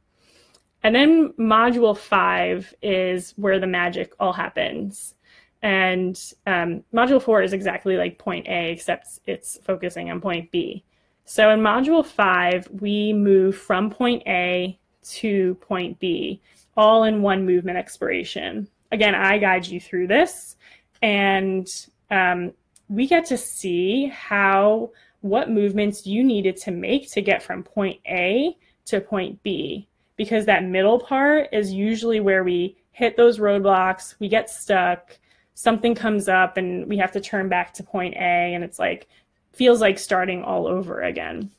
And 0.82 0.94
then 0.94 1.32
module 1.38 1.97
five 1.97 2.73
is 2.82 3.35
where 3.37 3.58
the 3.58 3.66
magic 3.66 4.12
all 4.20 4.32
happens. 4.32 5.14
And 5.62 6.16
um, 6.47 6.85
module 6.94 7.20
four 7.20 7.42
is 7.42 7.52
exactly 7.52 7.97
like 7.97 8.18
point 8.18 8.47
A, 8.47 8.70
except 8.70 9.20
it's 9.26 9.58
focusing 9.64 10.11
on 10.11 10.20
point 10.20 10.50
B. 10.50 10.85
So 11.25 11.50
in 11.50 11.61
module 11.61 12.06
five, 12.06 12.68
we 12.70 13.12
move 13.12 13.56
from 13.56 13.90
point 13.90 14.23
A 14.26 14.78
to 15.02 15.54
point 15.56 15.99
B, 15.99 16.40
all 16.76 17.04
in 17.04 17.23
one 17.23 17.44
movement 17.44 17.76
exploration. 17.76 18.68
Again, 18.92 19.14
I 19.14 19.38
guide 19.38 19.66
you 19.66 19.80
through 19.80 20.06
this, 20.06 20.56
and 21.02 21.68
um, 22.11 22.52
we 22.88 23.06
get 23.06 23.26
to 23.26 23.37
see 23.37 24.06
how 24.06 24.90
what 25.20 25.50
movements 25.50 26.06
you 26.06 26.25
needed 26.25 26.56
to 26.58 26.70
make 26.70 27.11
to 27.11 27.20
get 27.20 27.42
from 27.42 27.62
point 27.62 28.00
A 28.06 28.56
to 28.87 29.00
point 29.00 29.42
B, 29.42 29.88
because 30.18 30.44
that 30.44 30.64
middle 30.64 30.98
part 30.98 31.48
is 31.52 31.72
usually 31.72 32.20
where 32.20 32.44
we 32.44 32.76
hit 32.90 33.16
those 33.16 33.38
roadblocks, 33.38 34.16
we 34.18 34.28
get 34.28 34.50
stuck, 34.50 35.16
something 35.54 35.94
comes 35.94 36.28
up, 36.28 36.58
and 36.58 36.87
we 36.87 36.98
have 36.98 37.12
to 37.12 37.20
turn 37.20 37.48
back 37.48 37.72
to 37.75 37.82
point 37.82 38.14
A, 38.16 38.52
and 38.54 38.62
it's 38.62 38.78
like 38.78 39.08
feels 39.52 39.80
like 39.80 39.98
starting 39.98 40.42
all 40.42 40.66
over 40.66 41.02
again. 41.02 41.50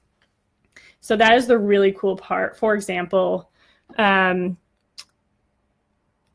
So 1.00 1.16
that 1.16 1.34
is 1.34 1.48
the 1.48 1.58
really 1.58 1.94
cool 1.94 2.18
part. 2.18 2.58
For 2.58 2.76
example, 2.76 3.50
um, 3.98 4.58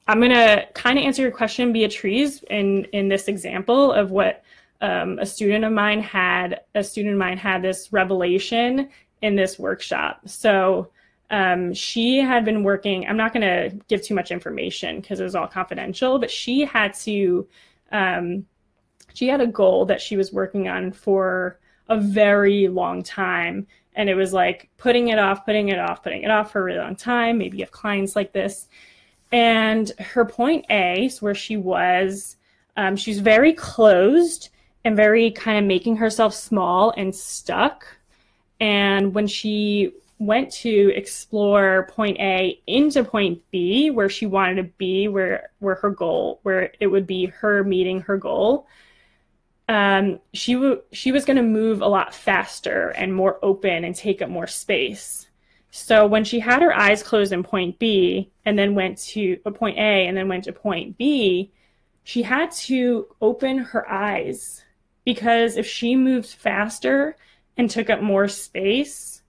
I'm 0.07 0.21
to 0.21 0.66
kind 0.75 0.99
of 0.99 1.04
answer 1.04 1.23
your 1.23 1.31
question, 1.31 1.73
Beatrice, 1.73 2.43
in, 2.50 2.85
in 2.87 3.09
this 3.09 3.28
example 3.28 3.93
of 3.93 4.11
what 4.11 4.43
um, 4.81 5.19
a 5.19 5.26
student 5.26 5.64
of 5.64 5.73
mine 5.73 6.00
had. 6.00 6.61
A 6.75 6.83
student 6.83 7.14
of 7.14 7.19
mine 7.19 7.38
had 7.38 7.62
this 7.62 7.93
revelation 7.93 8.88
in 9.23 9.37
this 9.37 9.59
workshop. 9.59 10.21
So 10.26 10.90
um, 11.31 11.73
she 11.75 12.19
had 12.19 12.45
been 12.45 12.62
working, 12.62 13.07
I'm 13.07 13.16
not 13.16 13.33
going 13.33 13.43
to 13.43 13.76
give 13.88 14.02
too 14.02 14.14
much 14.14 14.31
information 14.31 15.00
because 15.00 15.21
it 15.21 15.25
was 15.25 15.35
all 15.35 15.47
confidential, 15.47 16.19
but 16.19 16.31
she 16.31 16.64
had 16.64 16.95
to 16.95 17.47
um, 17.93 18.47
she 19.14 19.28
had 19.28 19.40
a 19.40 19.47
goal 19.47 19.87
that 19.87 20.00
she 20.00 20.16
was 20.16 20.33
working 20.33 20.69
on 20.69 20.93
for 20.93 21.59
a 21.88 21.99
very 21.99 22.69
long 22.69 23.02
time. 23.02 23.66
And 23.95 24.11
it 24.11 24.16
was 24.16 24.33
like 24.33 24.69
putting 24.76 25.09
it 25.09 25.19
off, 25.19 25.47
putting 25.47 25.69
it 25.69 25.78
off, 25.78 26.02
putting 26.02 26.25
it 26.25 26.31
off 26.31 26.50
for 26.50 26.61
a 26.61 26.64
really 26.64 26.81
long 26.81 26.97
time. 26.97 27.38
Maybe 27.38 27.59
you 27.59 27.64
have 27.64 27.71
clients 27.71 28.16
like 28.16 28.33
this. 28.33 28.69
And 29.31 29.90
her 30.00 30.25
point 30.25 30.66
A, 30.71 31.09
so 31.09 31.21
where 31.21 31.35
she 31.35 31.57
was, 31.57 32.37
um, 32.76 32.97
she's 32.97 33.21
very 33.21 33.52
closed 33.52 34.50
and 34.85 34.97
very 34.97 35.31
kind 35.31 35.59
of 35.59 35.64
making 35.64 35.97
herself 35.97 36.35
small 36.35 36.93
and 36.97 37.14
stuck. 37.14 37.87
And 38.61 39.14
when 39.14 39.28
she 39.28 39.93
went 40.18 40.52
to 40.52 40.92
explore 40.94 41.88
point 41.90 42.18
A 42.21 42.61
into 42.66 43.04
point 43.04 43.42
B, 43.50 43.90
where 43.90 44.09
she 44.09 44.26
wanted 44.26 44.56
to 44.56 44.64
be, 44.78 45.09
where 45.09 45.50
where 45.59 45.75
her 45.76 45.90
goal, 45.90 46.40
where 46.42 46.73
it 46.80 46.87
would 46.87 47.06
be 47.06 47.26
her 47.26 47.64
meeting 47.64 48.00
her 48.02 48.16
goal, 48.16 48.66
um, 49.68 50.21
she 50.33 50.54
w- 50.54 50.83
she 50.92 51.12
was 51.12 51.25
going 51.25 51.37
to 51.37 51.42
move 51.42 51.83
a 51.83 51.88
lot 51.88 52.14
faster 52.14 52.90
and 52.90 53.14
more 53.14 53.38
open 53.42 53.85
and 53.85 53.94
take 53.94 54.23
up 54.23 54.28
more 54.28 54.47
space. 54.47 55.26
So 55.71 56.06
when 56.06 56.23
she 56.25 56.38
had 56.38 56.62
her 56.62 56.73
eyes 56.73 57.02
closed 57.02 57.33
in 57.33 57.42
point 57.42 57.80
B 57.80 58.30
and 58.44 58.56
then 58.59 58.76
went 58.76 58.99
to 58.99 59.40
a 59.44 59.49
uh, 59.49 59.52
point 59.52 59.76
A 59.76 60.06
and 60.06 60.16
then 60.16 60.28
went 60.28 60.44
to 60.44 60.52
point 60.52 60.97
B, 60.97 61.50
she 62.04 62.23
had 62.23 62.52
to 62.52 63.09
open 63.21 63.59
her 63.59 63.90
eyes 63.90 64.64
because 65.04 65.56
if 65.56 65.66
she 65.66 65.97
moved 65.97 66.28
faster 66.28 67.16
and 67.56 67.68
took 67.68 67.90
up 67.90 68.00
more 68.00 68.28
space 68.28 69.24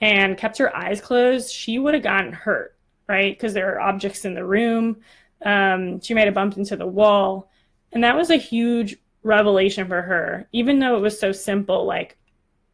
and 0.00 0.38
kept 0.38 0.58
her 0.58 0.74
eyes 0.74 1.00
closed, 1.00 1.52
she 1.52 1.78
would 1.78 1.94
have 1.94 2.02
gotten 2.02 2.32
hurt, 2.32 2.76
right? 3.08 3.36
Because 3.36 3.54
there 3.54 3.74
are 3.74 3.80
objects 3.80 4.24
in 4.24 4.34
the 4.34 4.44
room. 4.44 4.98
Um, 5.44 6.00
she 6.00 6.14
might 6.14 6.26
have 6.26 6.34
bumped 6.34 6.56
into 6.56 6.76
the 6.76 6.86
wall. 6.86 7.50
And 7.92 8.04
that 8.04 8.16
was 8.16 8.30
a 8.30 8.36
huge 8.36 8.96
revelation 9.22 9.86
for 9.88 10.02
her, 10.02 10.48
even 10.52 10.78
though 10.78 10.96
it 10.96 11.00
was 11.00 11.18
so 11.18 11.32
simple. 11.32 11.84
Like, 11.84 12.16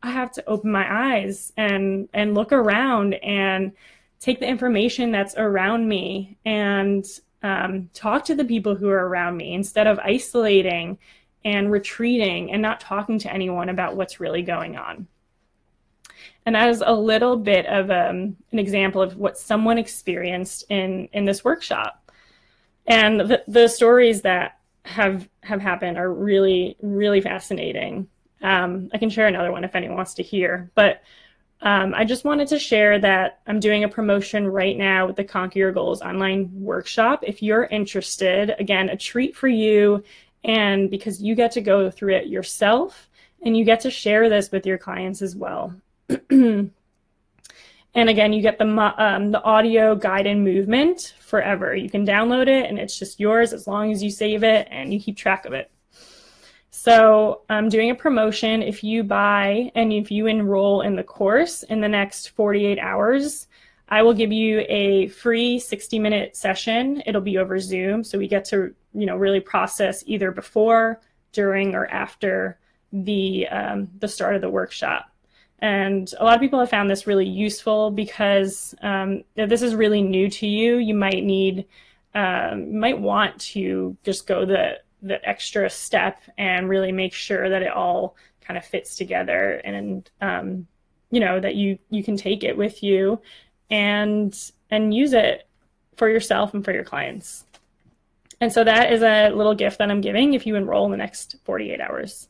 I 0.03 0.11
have 0.11 0.31
to 0.33 0.49
open 0.49 0.71
my 0.71 1.15
eyes 1.15 1.53
and 1.57 2.09
and 2.13 2.35
look 2.35 2.53
around 2.53 3.15
and 3.15 3.73
take 4.21 4.41
the 4.41 4.47
information 4.47 5.11
that's 5.11 5.35
around 5.37 5.89
me 5.89 6.39
and 6.45 7.05
um, 7.43 7.91
talk 7.93 8.25
to 8.27 8.35
the 8.35 8.45
people 8.45 8.75
who 8.75 8.89
are 8.89 9.09
around 9.09 9.37
me 9.37 9.55
instead 9.55 9.87
of 9.87 9.99
isolating 9.99 10.99
and 11.45 11.71
retreating 11.71 12.53
and 12.53 12.61
not 12.63 12.81
talking 12.81 13.19
to 13.21 13.33
anyone 13.33 13.69
about 13.69 13.97
what's 13.97 14.21
really 14.21 14.43
going 14.43 14.77
on. 14.77 15.07
And 16.47 16.55
that 16.55 16.71
is 16.71 16.83
a 16.87 16.95
little 16.95 17.37
bit 17.37 17.67
of 17.67 17.91
um, 17.91 18.37
an 18.53 18.59
example 18.59 19.03
of 19.03 19.17
what 19.17 19.37
someone 19.37 19.79
experienced 19.79 20.65
in 20.71 21.09
in 21.13 21.25
this 21.25 21.45
workshop. 21.45 22.11
And 22.87 23.21
the, 23.21 23.43
the 23.49 23.69
stories 23.69 24.23
that 24.23 24.59
have 24.85 25.29
have 25.43 25.61
happened 25.61 25.99
are 25.99 26.13
really 26.13 26.77
really 26.81 27.21
fascinating. 27.21 28.09
Um, 28.43 28.91
I 28.95 28.99
can 28.99 29.11
share 29.11 29.27
another 29.27 29.51
one 29.51 29.65
if 29.65 29.75
anyone 29.75 29.97
wants 29.97 30.15
to 30.15 30.23
hear, 30.23 30.71
but 30.75 31.03
um, 31.63 31.95
I 31.95 32.05
just 32.05 32.25
wanted 32.25 32.49
to 32.49 32.59
share 32.59 32.99
that 33.01 33.41
I'm 33.47 33.61
doing 33.61 33.83
a 33.83 33.89
promotion 33.89 34.47
right 34.47 34.77
now 34.77 35.07
with 35.07 35.17
the 35.17 35.25
Conquer 35.25 35.59
Your 35.59 35.73
Goals 35.73 36.03
online 36.03 36.51
workshop. 36.53 37.25
If 37.27 37.43
you're 37.43 37.65
interested, 37.65 38.55
again, 38.59 38.91
a 38.91 38.97
treat 38.97 39.35
for 39.35 39.49
you, 39.49 40.05
and 40.45 40.91
because 40.91 41.21
you 41.21 41.35
get 41.35 41.51
to 41.53 41.61
go 41.61 41.91
through 41.91 42.15
it 42.15 42.29
yourself 42.29 43.09
and 43.43 43.57
you 43.57 43.65
get 43.65 43.81
to 43.81 43.91
share 43.91 44.29
this 44.29 44.53
with 44.53 44.67
your 44.67 44.79
clients 44.79 45.23
as 45.23 45.35
well. 45.35 45.75
and 46.31 46.71
again, 47.95 48.33
you 48.33 48.43
get 48.43 48.59
the 48.59 48.65
um, 48.99 49.31
the 49.31 49.43
audio 49.43 49.95
guided 49.95 50.39
movement 50.39 51.15
forever. 51.21 51.75
You 51.75 51.91
can 51.91 52.07
download 52.07 52.49
it, 52.49 52.69
and 52.69 52.79
it's 52.79 52.99
just 52.99 53.19
yours 53.19 53.53
as 53.53 53.67
long 53.67 53.93
as 53.93 54.03
you 54.03 54.11
save 54.11 54.43
it 54.43 54.69
and 54.71 54.93
you 54.93 55.01
keep 55.01 55.17
track 55.17 55.47
of 55.47 55.53
it. 55.53 55.71
So 56.71 57.41
I'm 57.49 57.69
doing 57.69 57.91
a 57.91 57.95
promotion. 57.95 58.63
If 58.63 58.85
you 58.85 59.03
buy 59.03 59.73
and 59.75 59.93
if 59.93 60.11
you 60.11 60.27
enroll 60.27 60.83
in 60.83 60.95
the 60.95 61.03
course 61.03 61.63
in 61.63 61.81
the 61.81 61.89
next 61.89 62.29
48 62.31 62.79
hours, 62.79 63.49
I 63.89 64.03
will 64.03 64.15
give 64.15 64.31
you 64.31 64.65
a 64.69 65.09
free 65.09 65.59
60 65.59 65.99
minute 65.99 66.37
session. 66.37 67.03
It'll 67.07 67.21
be 67.21 67.39
over 67.39 67.59
Zoom. 67.59 68.05
So 68.05 68.19
we 68.19 68.29
get 68.29 68.45
to, 68.47 68.75
you 68.93 69.07
know, 69.07 69.17
really 69.17 69.41
process 69.41 70.05
either 70.07 70.31
before, 70.31 71.01
during, 71.33 71.75
or 71.75 71.87
after 71.87 72.59
the, 72.93 73.49
um, 73.49 73.89
the 73.99 74.07
start 74.07 74.35
of 74.35 74.43
the 74.43 74.51
workshop. 74.51 75.11
And 75.61 76.13
a 76.19 76.25
lot 76.25 76.35
of 76.35 76.41
people 76.41 76.59
have 76.61 76.71
found 76.71 76.91
this 76.91 77.07
really 77.07 77.27
useful 77.27 77.91
because 77.91 78.75
um, 78.83 79.25
if 79.37 79.49
this 79.49 79.63
is 79.63 79.75
really 79.75 80.03
new 80.03 80.29
to 80.31 80.47
you, 80.47 80.77
you 80.77 80.95
might 80.95 81.25
need, 81.25 81.67
um, 82.15 82.79
might 82.79 82.99
want 82.99 83.41
to 83.41 83.97
just 84.05 84.27
go 84.27 84.45
the 84.45 84.79
the 85.03 85.29
extra 85.29 85.69
step 85.69 86.23
and 86.39 86.69
really 86.69 86.91
make 86.91 87.13
sure 87.13 87.49
that 87.49 87.63
it 87.63 87.71
all 87.71 88.17
kind 88.41 88.57
of 88.57 88.65
fits 88.65 88.97
together 88.97 89.61
and 89.65 90.11
um, 90.21 90.67
you 91.11 91.21
know 91.21 91.39
that 91.39 91.55
you 91.55 91.79
you 91.91 92.03
can 92.03 92.17
take 92.17 92.43
it 92.45 92.57
with 92.57 92.83
you 92.83 93.21
and 93.71 94.51
and 94.71 94.95
use 94.95 95.13
it 95.13 95.47
for 95.97 96.09
yourself 96.09 96.55
and 96.55 96.65
for 96.65 96.73
your 96.73 96.85
clients. 96.85 97.45
And 98.41 98.53
so 98.53 98.65
that 98.65 98.93
is 98.93 99.03
a 99.03 99.31
little 99.31 99.55
gift 99.55 99.79
that 99.79 99.91
i'm 99.91 100.01
giving 100.01 100.35
if 100.35 100.47
you 100.47 100.57
enroll 100.57 100.85
in 100.85 100.91
the 100.91 100.97
next 100.97 101.37
48 101.45 101.81
hours. 101.81 102.29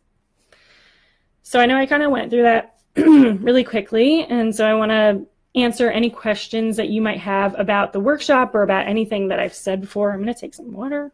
So 1.42 1.60
i 1.60 1.66
know 1.66 1.76
i 1.76 1.86
kind 1.86 2.02
of 2.02 2.10
went 2.10 2.30
through 2.30 2.42
that 2.42 2.75
really 3.42 3.64
quickly 3.64 4.24
and 4.24 4.54
so 4.54 4.66
i 4.66 4.74
want 4.74 4.90
to 4.90 5.26
answer 5.54 5.90
any 5.90 6.10
questions 6.10 6.76
that 6.76 6.90
you 6.90 7.00
might 7.00 7.18
have 7.18 7.58
about 7.58 7.92
the 7.92 8.00
workshop 8.00 8.54
or 8.54 8.62
about 8.62 8.86
anything 8.86 9.28
that 9.28 9.38
i've 9.38 9.54
said 9.54 9.80
before 9.80 10.12
i'm 10.12 10.22
going 10.22 10.32
to 10.32 10.40
take 10.40 10.54
some 10.54 10.72
water 10.72 11.12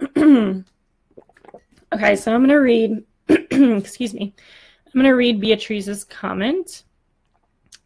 okay, 1.94 2.16
so 2.16 2.34
I'm 2.34 2.40
going 2.40 2.48
to 2.48 2.56
read, 2.56 3.04
excuse 3.28 4.12
me, 4.14 4.34
I'm 4.86 4.92
going 4.92 5.04
to 5.04 5.12
read 5.12 5.40
Beatrice's 5.40 6.04
comment. 6.04 6.84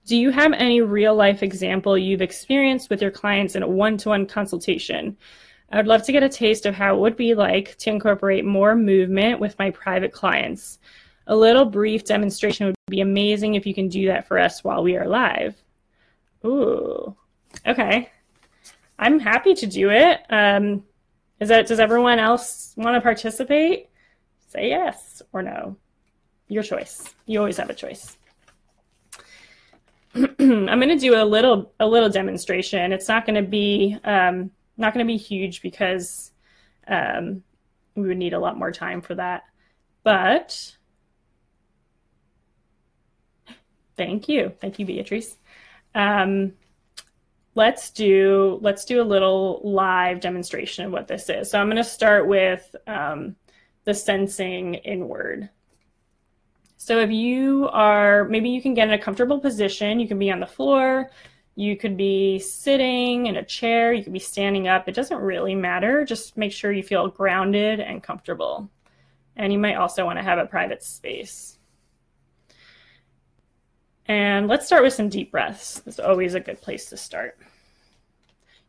Do 0.07 0.17
you 0.17 0.31
have 0.31 0.53
any 0.55 0.81
real 0.81 1.15
life 1.15 1.43
example 1.43 1.99
you've 1.99 2.23
experienced 2.23 2.89
with 2.89 3.03
your 3.03 3.11
clients 3.11 3.55
in 3.55 3.63
a 3.63 3.69
one 3.69 3.99
to 3.99 4.09
one 4.09 4.27
consultation? 4.27 5.17
I 5.71 5.77
would 5.77 5.87
love 5.87 6.03
to 6.05 6.13
get 6.13 6.23
a 6.23 6.31
taste 6.31 6.65
of 6.65 6.75
how 6.75 6.97
it 6.97 7.01
would 7.01 7.17
be 7.17 7.35
like 7.35 7.77
to 7.79 7.91
incorporate 7.91 8.45
more 8.45 8.75
movement 8.75 9.39
with 9.39 9.59
my 9.59 9.71
private 9.71 10.13
clients. 10.13 10.79
A 11.29 11.37
little 11.37 11.67
brief 11.67 12.05
demonstration 12.05 12.67
would 12.67 12.75
be 12.89 13.03
amazing 13.03 13.55
if 13.55 13.67
you 13.67 13.75
can 13.75 13.89
do 13.89 14.07
that 14.07 14.27
for 14.27 14.39
us 14.39 14.65
while 14.65 14.83
we 14.83 14.97
are 14.97 15.07
live. 15.07 15.63
Ooh, 16.45 17.15
okay. 17.67 18.11
I'm 18.99 19.19
happy 19.19 19.55
to 19.55 19.67
do 19.67 19.91
it. 19.91 20.21
Um, 20.31 20.85
is 21.39 21.51
that 21.51 21.67
does 21.67 21.81
everyone 21.81 22.19
else 22.19 22.73
want 22.77 22.95
to 22.97 23.01
participate? 23.01 23.91
Say 24.49 24.71
yes 24.71 25.21
or 25.33 25.43
no. 25.43 25.77
Your 26.49 26.63
choice. 26.63 27.15
You 27.27 27.39
always 27.39 27.59
have 27.59 27.69
a 27.69 27.75
choice. 27.75 28.17
I'm 30.15 30.35
going 30.37 30.89
to 30.89 30.97
do 30.97 31.15
a 31.15 31.25
little 31.25 31.73
a 31.79 31.87
little 31.87 32.09
demonstration. 32.09 32.93
It's 32.93 33.09
not 33.09 33.27
going 33.27 33.43
to 33.43 33.49
be 33.49 33.99
um, 34.03 34.51
not 34.79 34.95
going 34.95 35.07
to 35.07 35.13
be 35.13 35.19
huge 35.19 35.61
because 35.61 36.33
um, 36.89 37.43
we 37.95 38.09
would 38.09 38.17
need 38.17 38.33
a 38.33 38.39
lot 38.39 38.59
more 38.59 38.73
time 38.73 39.03
for 39.03 39.15
that. 39.17 39.43
But 40.03 40.78
thank 43.99 44.29
you, 44.29 44.53
thank 44.61 44.79
you, 44.79 44.87
Beatrice. 44.87 45.37
Um, 45.95 46.55
let's 47.55 47.91
do 47.91 48.59
let's 48.63 48.85
do 48.85 49.03
a 49.03 49.05
little 49.05 49.61
live 49.65 50.21
demonstration 50.21 50.87
of 50.87 50.93
what 50.93 51.09
this 51.09 51.29
is. 51.29 51.51
So 51.51 51.61
I'm 51.61 51.67
going 51.67 51.77
to 51.77 51.85
start 51.85 52.27
with 52.27 52.75
um, 52.87 53.37
the 53.85 53.93
sensing 53.93 54.75
inward. 54.75 55.51
So 56.77 57.01
if 57.01 57.11
you 57.11 57.69
are, 57.73 58.25
maybe 58.25 58.49
you 58.49 58.63
can 58.63 58.73
get 58.73 58.89
in 58.89 58.95
a 58.95 58.99
comfortable 58.99 59.41
position. 59.41 59.99
You 59.99 60.07
can 60.07 60.19
be 60.19 60.31
on 60.31 60.41
the 60.41 60.47
floor. 60.47 61.11
You 61.57 61.77
could 61.77 61.97
be 61.97 62.39
sitting 62.39 63.27
in 63.27 63.37
a 63.37 63.45
chair. 63.45 63.93
You 63.93 64.05
could 64.05 64.13
be 64.13 64.21
standing 64.21 64.69
up. 64.69 64.89
It 64.89 64.95
doesn't 64.95 65.19
really 65.19 65.57
matter. 65.57 66.05
Just 66.05 66.37
make 66.37 66.53
sure 66.53 66.71
you 66.71 66.85
feel 66.85 67.09
grounded 67.09 67.81
and 67.81 68.01
comfortable. 68.01 68.71
And 69.35 69.53
you 69.53 69.59
might 69.59 69.75
also 69.75 70.05
want 70.05 70.19
to 70.19 70.23
have 70.23 70.39
a 70.39 70.47
private 70.47 70.85
space. 70.85 71.58
And 74.09 74.49
let's 74.49 74.67
start 74.67 74.83
with 74.83 74.95
some 74.95 75.11
deep 75.11 75.31
breaths. 75.31 75.83
It's 75.87 76.01
always 76.01 76.35
a 76.35 76.41
good 76.41 76.61
place 76.63 76.87
to 76.87 76.97
start. 76.97 77.39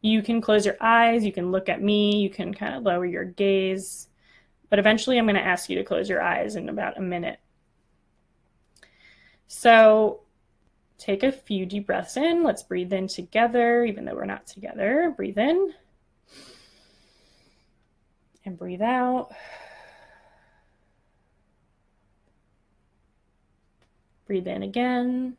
You 0.02 0.22
can 0.22 0.42
close 0.42 0.66
your 0.66 0.78
eyes, 0.82 1.26
you 1.26 1.32
can 1.32 1.52
look 1.52 1.70
at 1.70 1.82
me, 1.82 2.22
you 2.22 2.30
can 2.30 2.54
kind 2.54 2.76
of 2.76 2.84
lower 2.84 3.06
your 3.06 3.26
gaze. 3.26 4.08
But 4.70 4.80
eventually, 4.80 5.18
I'm 5.18 5.26
going 5.26 5.36
to 5.36 5.42
ask 5.42 5.70
you 5.70 5.78
to 5.78 5.84
close 5.84 6.10
your 6.10 6.22
eyes 6.22 6.56
in 6.56 6.70
about 6.70 6.98
a 6.98 7.02
minute. 7.02 7.40
So, 9.48 10.22
take 10.98 11.24
a 11.24 11.32
few 11.32 11.66
deep 11.66 11.88
breaths 11.88 12.18
in. 12.18 12.44
Let's 12.44 12.64
breathe 12.64 12.94
in 12.94 13.08
together, 13.08 13.84
even 13.84 14.06
though 14.06 14.16
we're 14.16 14.26
not 14.26 14.46
together. 14.46 15.14
Breathe 15.16 15.40
in 15.40 15.74
and 18.46 18.58
breathe 18.58 18.82
out. 18.82 19.32
Breathe 24.30 24.48
in 24.48 24.62
again. 24.62 25.38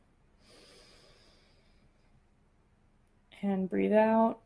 And 3.41 3.71
breathe 3.71 3.93
out. 3.93 4.41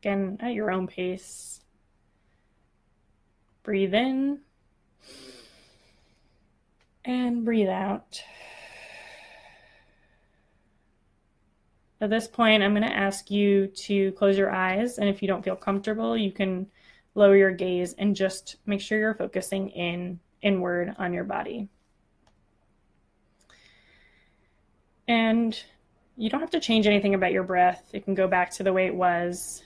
Again, 0.00 0.38
at 0.38 0.52
your 0.52 0.70
own 0.70 0.86
pace. 0.86 1.60
Breathe 3.64 3.92
in 3.92 4.38
and 7.04 7.44
breathe 7.44 7.68
out. 7.68 8.22
At 12.00 12.08
this 12.08 12.28
point, 12.28 12.62
I'm 12.62 12.74
going 12.74 12.88
to 12.88 12.96
ask 12.96 13.32
you 13.32 13.66
to 13.66 14.12
close 14.12 14.38
your 14.38 14.52
eyes, 14.52 14.98
and 14.98 15.08
if 15.08 15.22
you 15.22 15.26
don't 15.26 15.44
feel 15.44 15.56
comfortable, 15.56 16.16
you 16.16 16.30
can 16.30 16.68
lower 17.16 17.36
your 17.36 17.50
gaze 17.50 17.94
and 17.94 18.14
just 18.14 18.58
make 18.64 18.80
sure 18.80 19.00
you're 19.00 19.16
focusing 19.16 19.70
in 19.70 20.20
inward 20.44 20.94
on 20.98 21.12
your 21.12 21.24
body. 21.24 21.68
And 25.08 25.58
you 26.16 26.30
don't 26.30 26.40
have 26.40 26.50
to 26.50 26.60
change 26.60 26.86
anything 26.86 27.14
about 27.14 27.32
your 27.32 27.42
breath. 27.42 27.90
It 27.92 28.04
can 28.04 28.14
go 28.14 28.28
back 28.28 28.50
to 28.52 28.62
the 28.62 28.72
way 28.72 28.86
it 28.86 28.94
was. 28.94 29.64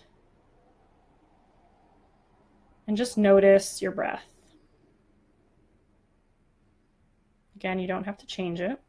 And 2.87 2.97
just 2.97 3.19
notice 3.19 3.83
your 3.83 3.93
breath. 3.93 4.25
Again, 7.57 7.79
you 7.79 7.87
don't 7.87 8.05
have 8.05 8.17
to 8.19 8.27
change 8.27 8.61
it. 8.61 8.81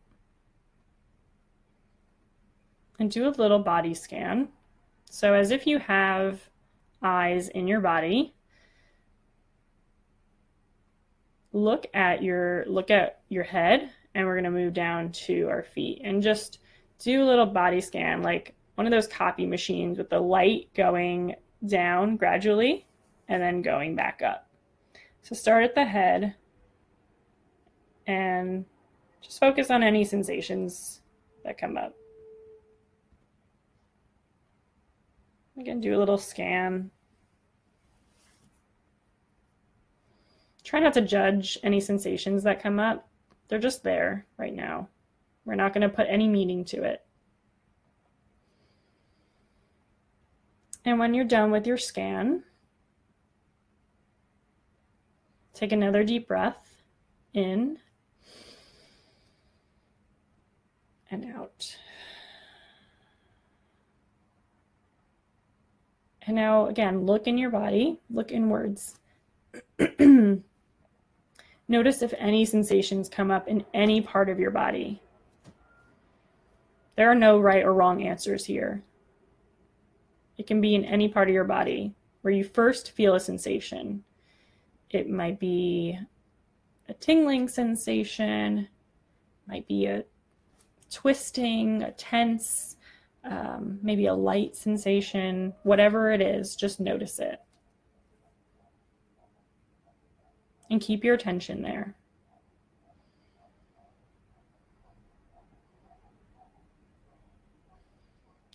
And 2.97 3.11
do 3.11 3.27
a 3.27 3.31
little 3.31 3.59
body 3.59 3.93
scan. 3.93 4.49
So, 5.09 5.33
as 5.33 5.51
if 5.51 5.65
you 5.65 5.79
have 5.79 6.49
eyes 7.01 7.49
in 7.49 7.67
your 7.67 7.79
body, 7.79 8.35
look 11.51 11.87
at 11.93 12.21
your 12.21 12.63
look 12.67 12.91
at 12.91 13.21
your 13.29 13.43
head 13.43 13.89
and 14.13 14.25
we're 14.25 14.35
going 14.35 14.43
to 14.43 14.51
move 14.51 14.73
down 14.73 15.11
to 15.11 15.47
our 15.49 15.63
feet 15.63 16.01
and 16.03 16.21
just 16.21 16.59
do 16.99 17.23
a 17.23 17.25
little 17.25 17.45
body 17.45 17.81
scan 17.81 18.21
like 18.21 18.53
one 18.75 18.85
of 18.85 18.91
those 18.91 19.07
copy 19.07 19.45
machines 19.45 19.97
with 19.97 20.09
the 20.09 20.19
light 20.19 20.69
going 20.73 21.35
down 21.65 22.17
gradually 22.17 22.87
and 23.27 23.41
then 23.41 23.61
going 23.61 23.95
back 23.95 24.21
up. 24.21 24.47
So 25.21 25.35
start 25.35 25.63
at 25.63 25.75
the 25.75 25.85
head 25.85 26.35
and 28.07 28.65
just 29.21 29.39
focus 29.39 29.69
on 29.69 29.83
any 29.83 30.03
sensations 30.05 31.01
that 31.43 31.57
come 31.57 31.77
up. 31.77 31.93
Again, 35.59 35.81
do 35.81 35.95
a 35.95 35.99
little 35.99 36.17
scan. 36.17 36.89
Try 40.69 40.79
not 40.79 40.93
to 40.93 41.01
judge 41.01 41.57
any 41.63 41.79
sensations 41.79 42.43
that 42.43 42.61
come 42.61 42.79
up. 42.79 43.09
They're 43.47 43.57
just 43.57 43.81
there 43.81 44.27
right 44.37 44.53
now. 44.53 44.87
We're 45.43 45.55
not 45.55 45.73
going 45.73 45.81
to 45.81 45.89
put 45.89 46.05
any 46.07 46.27
meaning 46.27 46.63
to 46.65 46.83
it. 46.83 47.03
And 50.85 50.99
when 50.99 51.15
you're 51.15 51.25
done 51.25 51.49
with 51.49 51.65
your 51.65 51.79
scan, 51.79 52.43
take 55.55 55.71
another 55.71 56.03
deep 56.03 56.27
breath 56.27 56.83
in 57.33 57.79
and 61.09 61.33
out. 61.35 61.75
And 66.27 66.35
now, 66.35 66.67
again, 66.67 67.07
look 67.07 67.25
in 67.25 67.39
your 67.39 67.49
body, 67.49 68.01
look 68.11 68.31
inwards. 68.31 68.99
Notice 71.69 72.01
if 72.01 72.15
any 72.17 72.45
sensations 72.45 73.07
come 73.07 73.29
up 73.29 73.47
in 73.47 73.63
any 73.75 74.01
part 74.01 74.27
of 74.27 74.39
your 74.39 74.49
body. 74.49 75.01
There 76.95 77.09
are 77.09 77.15
no 77.15 77.39
right 77.39 77.63
or 77.63 77.73
wrong 77.73 78.01
answers 78.01 78.43
here. 78.43 78.81
It 80.39 80.47
can 80.47 80.61
be 80.61 80.73
in 80.73 80.83
any 80.83 81.07
part 81.07 81.29
of 81.29 81.33
your 81.33 81.43
body 81.43 81.93
where 82.23 82.33
you 82.33 82.43
first 82.43 82.91
feel 82.91 83.13
a 83.13 83.19
sensation. 83.19 84.03
It 84.89 85.11
might 85.11 85.39
be 85.39 85.97
a 86.89 86.93
tingling 86.95 87.47
sensation, 87.47 88.67
might 89.47 89.67
be 89.67 89.85
a 89.85 90.05
twisting, 90.89 91.83
a 91.83 91.91
tense, 91.91 92.77
um, 93.23 93.77
maybe 93.83 94.07
a 94.07 94.13
light 94.13 94.55
sensation, 94.55 95.53
whatever 95.61 96.11
it 96.11 96.19
is, 96.19 96.55
just 96.55 96.79
notice 96.79 97.19
it. 97.19 97.39
And 100.69 100.79
keep 100.79 101.03
your 101.03 101.15
attention 101.15 101.61
there. 101.61 101.95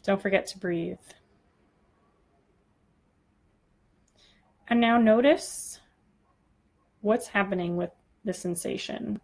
Don't 0.04 0.20
forget 0.20 0.46
to 0.48 0.58
breathe. 0.58 0.98
And 4.68 4.80
now 4.80 4.98
notice 4.98 5.80
what's 7.00 7.28
happening 7.28 7.76
with 7.76 7.90
the 8.24 8.32
sensation. 8.32 9.20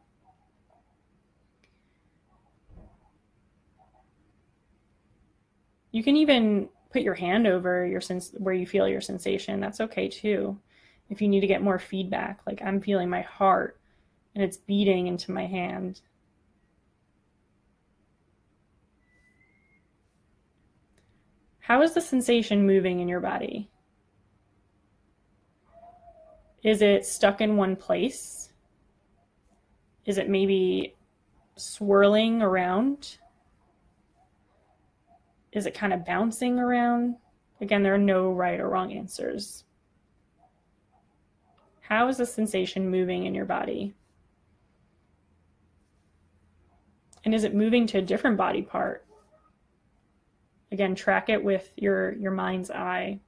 You 5.92 6.02
can 6.02 6.16
even 6.16 6.68
put 6.92 7.02
your 7.02 7.14
hand 7.14 7.46
over 7.46 7.86
your 7.86 8.00
sense 8.00 8.32
where 8.38 8.54
you 8.54 8.66
feel 8.66 8.88
your 8.88 9.00
sensation. 9.00 9.60
That's 9.60 9.80
okay 9.80 10.08
too. 10.08 10.58
If 11.10 11.20
you 11.20 11.28
need 11.28 11.40
to 11.40 11.46
get 11.48 11.62
more 11.62 11.78
feedback, 11.78 12.40
like 12.46 12.62
I'm 12.62 12.80
feeling 12.80 13.10
my 13.10 13.22
heart 13.22 13.78
and 14.34 14.44
it's 14.44 14.56
beating 14.56 15.08
into 15.08 15.32
my 15.32 15.44
hand. 15.44 16.00
How 21.58 21.82
is 21.82 21.94
the 21.94 22.00
sensation 22.00 22.66
moving 22.66 23.00
in 23.00 23.08
your 23.08 23.20
body? 23.20 23.68
Is 26.62 26.80
it 26.80 27.04
stuck 27.04 27.40
in 27.40 27.56
one 27.56 27.74
place? 27.74 28.52
Is 30.04 30.18
it 30.18 30.28
maybe 30.28 30.94
swirling 31.56 32.40
around? 32.40 33.18
Is 35.52 35.66
it 35.66 35.74
kind 35.74 35.92
of 35.92 36.04
bouncing 36.04 36.58
around? 36.58 37.16
Again, 37.60 37.82
there 37.82 37.94
are 37.94 37.98
no 37.98 38.30
right 38.30 38.60
or 38.60 38.68
wrong 38.68 38.92
answers. 38.92 39.64
How 41.90 42.06
is 42.06 42.18
the 42.18 42.24
sensation 42.24 42.88
moving 42.88 43.26
in 43.26 43.34
your 43.34 43.44
body? 43.44 43.96
And 47.24 47.34
is 47.34 47.42
it 47.42 47.52
moving 47.52 47.84
to 47.88 47.98
a 47.98 48.02
different 48.02 48.36
body 48.36 48.62
part? 48.62 49.04
Again, 50.70 50.94
track 50.94 51.28
it 51.28 51.42
with 51.42 51.72
your, 51.74 52.12
your 52.12 52.30
mind's 52.30 52.70
eye. 52.70 53.18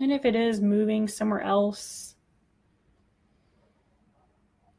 And 0.00 0.10
if 0.10 0.24
it 0.24 0.34
is 0.34 0.60
moving 0.60 1.06
somewhere 1.06 1.42
else, 1.42 2.16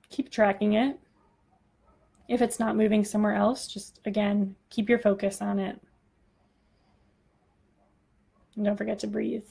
keep 0.10 0.30
tracking 0.30 0.74
it. 0.74 1.01
If 2.32 2.41
it's 2.41 2.62
not 2.62 2.78
moving 2.78 3.04
somewhere 3.04 3.36
else, 3.36 3.67
just 3.67 4.00
again, 4.06 4.56
keep 4.70 4.88
your 4.88 5.00
focus 5.00 5.41
on 5.41 5.60
it. 5.60 5.78
And 8.56 8.63
don't 8.63 8.78
forget 8.78 9.00
to 9.00 9.08
breathe. 9.08 9.44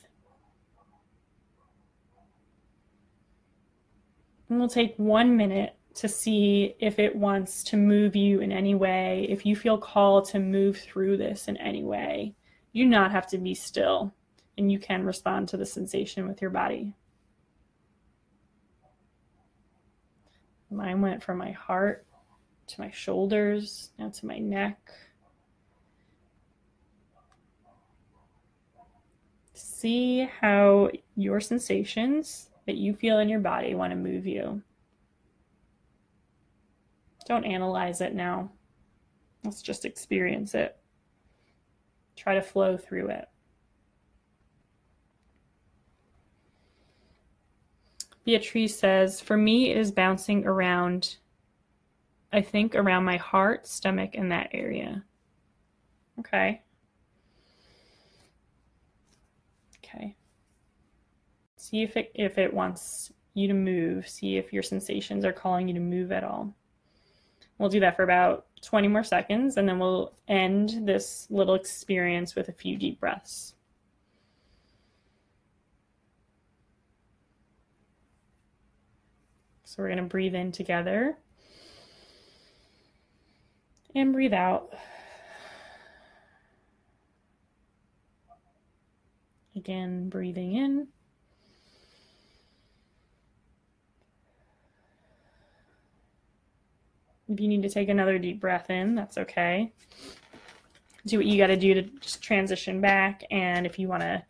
And 4.49 4.59
we'll 4.59 4.71
take 4.71 4.95
one 4.97 5.37
minute 5.37 5.77
to 5.97 6.09
see 6.09 6.75
if 6.81 6.99
it 6.99 7.15
wants 7.15 7.63
to 7.65 7.77
move 7.77 8.17
you 8.17 8.41
in 8.41 8.51
any 8.51 8.75
way, 8.75 9.27
if 9.29 9.45
you 9.45 9.55
feel 9.55 9.77
called 9.77 10.27
to 10.31 10.39
move 10.39 10.79
through 10.79 11.19
this 11.19 11.49
in 11.49 11.59
any 11.59 11.85
way. 11.85 12.35
You 12.73 12.85
do 12.85 12.91
not 12.91 13.11
have 13.11 13.27
to 13.27 13.37
be 13.37 13.55
still 13.55 14.15
and 14.57 14.73
you 14.73 14.79
can 14.79 15.05
respond 15.05 15.51
to 15.51 15.59
the 15.59 15.67
sensation 15.67 16.27
with 16.27 16.41
your 16.41 16.51
body. 16.51 16.95
Mine 20.71 21.03
went 21.03 21.23
from 21.23 21.37
my 21.37 21.51
heart 21.51 22.07
to 22.71 22.81
my 22.81 22.91
shoulders, 22.91 23.91
now 23.99 24.09
to 24.09 24.27
my 24.27 24.39
neck. 24.39 24.79
See 29.55 30.29
how 30.41 30.91
your 31.17 31.41
sensations 31.41 32.51
that 32.67 32.77
you 32.77 32.95
feel 32.95 33.19
in 33.19 33.29
your 33.29 33.41
body 33.41 33.75
want 33.75 33.93
to 33.93 33.97
move 33.97 34.27
you. 34.27 34.63
Don't 37.27 37.45
analyze 37.45 38.01
it 38.01 38.15
now. 38.15 38.51
Let's 39.45 39.63
just 39.63 39.85
experience 39.85 40.55
it. 40.55 40.77
Try 42.17 42.35
to 42.35 42.43
flow 42.43 42.77
through 42.77 43.09
it. 43.11 43.29
Beatrice 48.25 48.79
says, 48.79 49.21
For 49.21 49.37
me, 49.37 49.71
it 49.71 49.79
is 49.79 49.91
bouncing 49.91 50.47
around, 50.47 51.17
I 52.33 52.43
think, 52.43 52.75
around 52.75 53.05
my 53.05 53.17
heart, 53.17 53.67
stomach, 53.67 54.11
and 54.15 54.31
that 54.31 54.51
area. 54.53 55.05
Okay. 56.19 56.63
Okay. 59.79 60.17
See 61.57 61.83
if 61.83 61.97
it 61.97 62.13
if 62.15 62.39
it 62.39 62.53
wants 62.53 63.13
you 63.35 63.49
to 63.49 63.55
move. 63.55 64.09
See 64.09 64.37
if 64.37 64.53
your 64.53 64.63
sensations 64.63 65.25
are 65.25 65.33
calling 65.33 65.69
you 65.69 65.75
to 65.75 65.81
move 65.81 66.13
at 66.13 66.25
all. 66.25 66.55
We'll 67.59 67.69
do 67.69 67.81
that 67.81 67.97
for 67.97 68.05
about 68.05 68.47
20 68.63 68.89
more 68.89 69.05
seconds 69.05 69.59
and 69.59 69.69
then 69.69 69.79
we'll 69.79 70.15
end 70.29 70.87
this 70.87 71.27
little 71.31 71.55
experience 71.55 72.35
with 72.35 72.49
a 72.49 72.53
few 72.53 72.77
deep 72.77 72.99
breaths. 72.99 73.55
So 79.65 79.83
we're 79.83 79.89
going 79.89 79.99
to 79.99 80.05
breathe 80.05 80.35
in 80.35 80.53
together 80.53 81.19
and 83.95 84.13
breathe 84.13 84.33
out. 84.33 84.75
Again, 89.57 90.09
breathing 90.09 90.55
in. 90.55 90.89
If 97.29 97.39
you 97.41 97.47
need 97.47 97.63
to 97.63 97.69
take 97.69 97.89
another 97.89 98.19
deep 98.19 98.41
breath 98.41 98.71
in, 98.71 98.95
that's 98.95 99.17
okay. 99.19 99.73
Do 101.07 101.19
what 101.19 101.27
you 101.27 101.39
got 101.39 101.49
to 101.49 101.57
do 101.57 101.75
to 101.75 101.83
just 101.83 102.23
transition 102.23 102.81
back. 102.81 103.23
And 103.31 103.67
if 103.67 103.79
you 103.79 103.87
want 103.87 104.03
to 104.03 104.25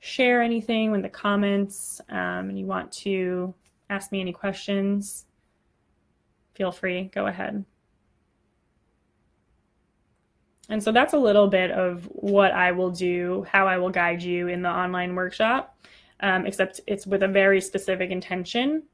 share 0.00 0.42
anything 0.42 0.94
in 0.94 1.02
the 1.02 1.08
comments 1.08 2.00
um, 2.08 2.50
and 2.50 2.58
you 2.58 2.66
want 2.66 2.92
to 2.92 3.54
ask 3.88 4.12
me 4.12 4.20
any 4.20 4.32
questions, 4.32 5.26
feel 6.54 6.72
free, 6.72 7.04
go 7.14 7.26
ahead. 7.26 7.64
And 10.72 10.82
so 10.82 10.90
that's 10.90 11.12
a 11.12 11.18
little 11.18 11.48
bit 11.48 11.70
of 11.70 12.08
what 12.12 12.52
I 12.52 12.72
will 12.72 12.90
do, 12.90 13.44
how 13.46 13.66
I 13.66 13.76
will 13.76 13.90
guide 13.90 14.22
you 14.22 14.48
in 14.48 14.62
the 14.62 14.70
online 14.70 15.14
workshop, 15.14 15.76
um, 16.20 16.46
except 16.46 16.80
it's 16.86 17.06
with 17.06 17.22
a 17.22 17.28
very 17.28 17.60
specific 17.60 18.10
intention 18.10 18.84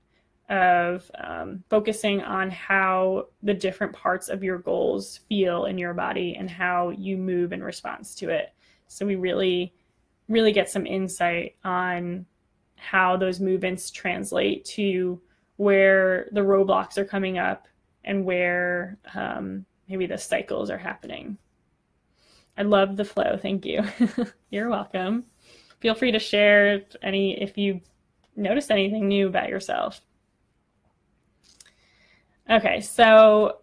of 0.49 1.09
um, 1.17 1.63
focusing 1.71 2.21
on 2.21 2.51
how 2.51 3.29
the 3.45 3.55
different 3.55 3.93
parts 3.93 4.29
of 4.29 4.43
your 4.43 4.59
goals 4.59 5.21
feel 5.29 5.67
in 5.67 5.79
your 5.79 5.95
body 5.95 6.35
and 6.37 6.51
how 6.51 6.91
you 6.91 7.17
move 7.17 7.53
in 7.53 7.63
response 7.63 8.13
to 8.17 8.29
it. 8.29 8.53
So 8.89 9.07
we 9.07 9.15
really, 9.15 9.73
really 10.29 10.51
get 10.51 10.69
some 10.69 10.85
insight 10.85 11.55
on 11.63 12.27
how 12.75 13.17
those 13.17 13.39
movements 13.39 13.93
translate 13.93 14.65
to 14.65 15.21
where 15.59 16.29
the 16.33 16.41
roadblocks 16.41 16.99
are 16.99 17.05
coming 17.05 17.39
up 17.39 17.69
and 18.03 18.25
where 18.25 18.99
um, 19.15 19.65
maybe 19.89 20.07
the 20.07 20.19
cycles 20.19 20.71
are 20.71 20.79
happening. 20.79 21.39
I 22.59 22.63
love 22.63 22.97
the 22.97 23.05
flow. 23.05 23.39
Thank 23.41 23.65
you. 23.65 23.85
You're 24.51 24.69
welcome. 24.69 25.25
Feel 25.81 25.95
free 25.95 26.11
to 26.11 26.19
share 26.19 26.83
any 27.03 27.41
if 27.41 27.57
you 27.57 27.81
noticed 28.35 28.73
anything 28.73 29.07
new 29.07 29.29
about 29.29 29.49
yourself. 29.49 30.01
Okay, 32.51 32.81
so 32.81 33.59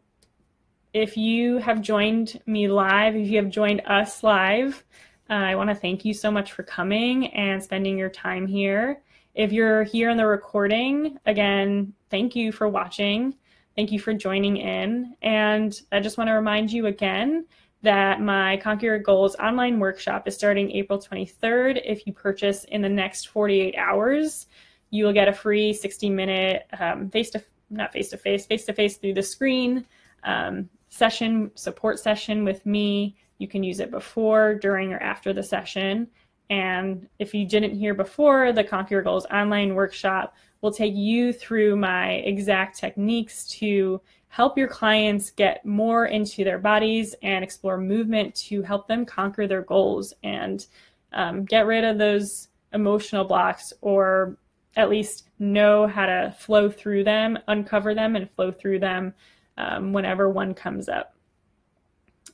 if 0.93 1.17
you 1.17 1.57
have 1.57 1.81
joined 1.81 2.39
me 2.45 2.69
live, 2.69 3.15
if 3.15 3.27
you 3.27 3.37
have 3.37 3.49
joined 3.49 3.81
us 3.85 4.23
live, 4.23 4.81
uh, 5.29 5.33
I 5.33 5.55
want 5.55 5.69
to 5.71 5.75
thank 5.75 6.05
you 6.05 6.13
so 6.13 6.31
much 6.31 6.53
for 6.53 6.63
coming 6.63 7.27
and 7.33 7.61
spending 7.61 7.97
your 7.97 8.09
time 8.09 8.47
here. 8.47 9.01
If 9.33 9.51
you're 9.51 9.83
here 9.83 10.09
in 10.09 10.17
the 10.17 10.25
recording, 10.27 11.17
again, 11.25 11.93
thank 12.09 12.33
you 12.33 12.53
for 12.53 12.69
watching. 12.69 13.35
Thank 13.75 13.91
you 13.91 13.99
for 13.99 14.13
joining 14.13 14.55
in. 14.55 15.15
And 15.21 15.81
I 15.91 15.99
just 15.99 16.17
want 16.17 16.29
to 16.29 16.33
remind 16.33 16.71
you 16.71 16.85
again 16.85 17.45
that 17.85 18.19
my 18.19 18.57
Conquer 18.57 18.99
Goals 18.99 19.35
online 19.35 19.79
workshop 19.79 20.27
is 20.27 20.35
starting 20.35 20.71
April 20.71 20.99
23rd. 20.99 21.81
If 21.85 22.05
you 22.05 22.13
purchase 22.13 22.63
in 22.65 22.81
the 22.81 22.89
next 22.89 23.29
48 23.29 23.75
hours, 23.77 24.47
you 24.89 25.05
will 25.05 25.13
get 25.13 25.27
a 25.27 25.33
free 25.33 25.71
60 25.71 26.09
minute 26.09 26.67
face 27.11 27.29
to 27.31 27.43
not 27.69 27.93
face 27.93 28.09
to 28.09 28.17
face, 28.17 28.45
face 28.45 28.65
to 28.65 28.73
face 28.73 28.97
through 28.97 29.13
the 29.13 29.23
screen 29.23 29.85
um, 30.23 30.69
session, 30.89 31.51
support 31.55 31.99
session 31.99 32.43
with 32.43 32.65
me. 32.65 33.15
You 33.37 33.47
can 33.47 33.63
use 33.63 33.79
it 33.79 33.91
before, 33.91 34.55
during, 34.55 34.93
or 34.93 34.99
after 34.99 35.33
the 35.33 35.43
session. 35.43 36.07
And 36.49 37.07
if 37.19 37.33
you 37.33 37.45
didn't 37.45 37.77
hear 37.77 37.93
before, 37.93 38.51
the 38.51 38.63
Conquer 38.63 38.95
Your 38.95 39.01
Goals 39.01 39.25
online 39.27 39.75
workshop 39.75 40.35
will 40.61 40.71
take 40.71 40.93
you 40.95 41.33
through 41.33 41.75
my 41.75 42.13
exact 42.13 42.77
techniques 42.77 43.47
to 43.47 44.01
help 44.35 44.57
your 44.57 44.67
clients 44.67 45.29
get 45.29 45.65
more 45.65 46.07
into 46.07 46.43
their 46.43 46.59
bodies 46.59 47.15
and 47.23 47.41
explore 47.41 47.77
movement 47.77 48.35
to 48.35 48.61
help 48.61 48.85
them 48.85 49.05
conquer 49.05 49.47
their 49.47 49.61
goals 49.61 50.13
and 50.23 50.67
um, 51.13 51.45
get 51.45 51.65
rid 51.65 51.85
of 51.85 51.97
those 51.97 52.49
emotional 52.73 53.23
blocks 53.23 53.71
or 53.79 54.35
at 54.75 54.89
least 54.89 55.29
know 55.39 55.87
how 55.87 56.05
to 56.05 56.35
flow 56.37 56.69
through 56.69 57.01
them, 57.05 57.39
uncover 57.47 57.95
them, 57.95 58.17
and 58.17 58.29
flow 58.29 58.51
through 58.51 58.77
them 58.77 59.13
um, 59.55 59.93
whenever 59.93 60.29
one 60.29 60.53
comes 60.53 60.89
up. 60.89 61.15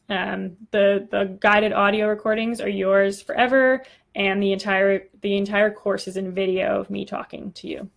Um, 0.10 0.58
the 0.72 1.08
the 1.12 1.38
guided 1.40 1.72
audio 1.72 2.08
recordings 2.08 2.62
are 2.62 2.68
yours 2.68 3.22
forever, 3.22 3.84
and 4.16 4.42
the 4.42 4.54
entire 4.54 5.04
the 5.22 5.38
entire 5.38 5.70
course 5.70 6.08
is 6.08 6.18
in 6.18 6.34
video 6.34 6.80
of 6.80 6.90
me 6.90 7.06
talking 7.06 7.52
to 7.52 7.68
you. 7.68 7.92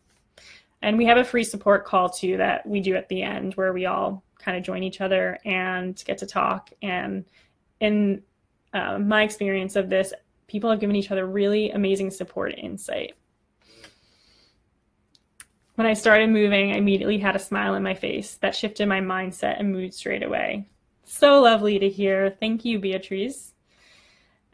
And 0.85 0.99
we 0.99 1.07
have 1.07 1.17
a 1.17 1.25
free 1.25 1.45
support 1.45 1.87
call 1.87 2.11
too 2.11 2.37
that 2.37 2.67
we 2.67 2.81
do 2.81 2.95
at 2.95 3.09
the 3.09 3.23
end 3.23 3.55
where 3.55 3.73
we 3.73 3.87
all 3.87 4.23
kind 4.39 4.55
of 4.55 4.63
join 4.63 4.83
each 4.83 5.01
other 5.01 5.39
and 5.43 6.01
get 6.05 6.19
to 6.19 6.27
talk. 6.27 6.71
And 6.83 7.25
in 7.81 8.23
uh, 8.75 8.99
my 8.99 9.23
experience 9.23 9.77
of 9.77 9.89
this, 9.89 10.13
people 10.47 10.69
have 10.69 10.81
given 10.81 10.95
each 10.95 11.11
other 11.11 11.27
really 11.27 11.71
amazing 11.71 12.11
support 12.11 12.53
and 12.53 12.59
insight. 12.59 13.15
When 15.77 15.87
I 15.87 15.95
started 15.95 16.29
moving, 16.29 16.73
I 16.73 16.77
immediately 16.77 17.17
had 17.17 17.35
a 17.35 17.39
smile 17.39 17.77
on 17.77 17.83
my 17.83 17.95
face 17.95 18.35
that 18.43 18.55
shifted 18.55 18.87
my 18.87 19.01
mindset 19.01 19.59
and 19.59 19.73
mood 19.73 19.95
straight 19.95 20.23
away. 20.23 20.69
So 21.05 21.41
lovely 21.41 21.79
to 21.79 21.89
hear. 21.89 22.29
Thank 22.29 22.67
you, 22.67 22.79
Beatrice. 22.79 23.55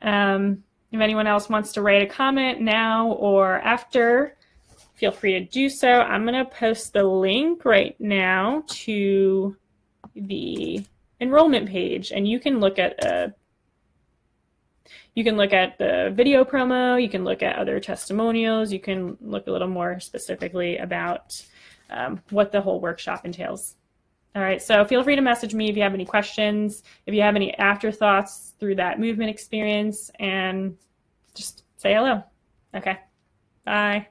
Um, 0.00 0.62
if 0.92 1.00
anyone 1.00 1.26
else 1.26 1.48
wants 1.48 1.72
to 1.72 1.82
write 1.82 2.02
a 2.02 2.06
comment 2.06 2.60
now 2.60 3.14
or 3.14 3.58
after, 3.58 4.36
feel 5.00 5.10
free 5.10 5.32
to 5.32 5.40
do 5.40 5.70
so. 5.70 5.88
I'm 5.88 6.26
going 6.26 6.34
to 6.34 6.44
post 6.44 6.92
the 6.92 7.02
link 7.02 7.64
right 7.64 7.98
now 7.98 8.62
to 8.68 9.56
the 10.14 10.84
enrollment 11.20 11.70
page 11.70 12.12
and 12.12 12.28
you 12.28 12.38
can 12.38 12.60
look 12.60 12.78
at 12.78 13.02
a 13.04 13.14
uh, 13.14 13.28
you 15.14 15.24
can 15.24 15.36
look 15.36 15.52
at 15.52 15.76
the 15.76 16.12
video 16.14 16.44
promo, 16.44 17.02
you 17.02 17.08
can 17.08 17.24
look 17.24 17.42
at 17.42 17.56
other 17.56 17.80
testimonials, 17.80 18.72
you 18.72 18.78
can 18.78 19.16
look 19.20 19.48
a 19.48 19.50
little 19.50 19.68
more 19.68 19.98
specifically 19.98 20.78
about 20.78 21.42
um, 21.90 22.20
what 22.30 22.52
the 22.52 22.60
whole 22.60 22.80
workshop 22.80 23.24
entails. 23.24 23.74
All 24.36 24.42
right, 24.42 24.62
so 24.62 24.84
feel 24.84 25.02
free 25.02 25.16
to 25.16 25.22
message 25.22 25.52
me 25.52 25.68
if 25.68 25.76
you 25.76 25.82
have 25.82 25.94
any 25.94 26.04
questions, 26.04 26.84
if 27.06 27.14
you 27.14 27.22
have 27.22 27.34
any 27.34 27.52
afterthoughts 27.58 28.54
through 28.60 28.76
that 28.76 29.00
movement 29.00 29.30
experience, 29.30 30.12
and 30.20 30.76
just 31.34 31.64
say 31.76 31.92
hello. 31.92 32.22
Okay, 32.72 32.96
bye. 33.64 34.06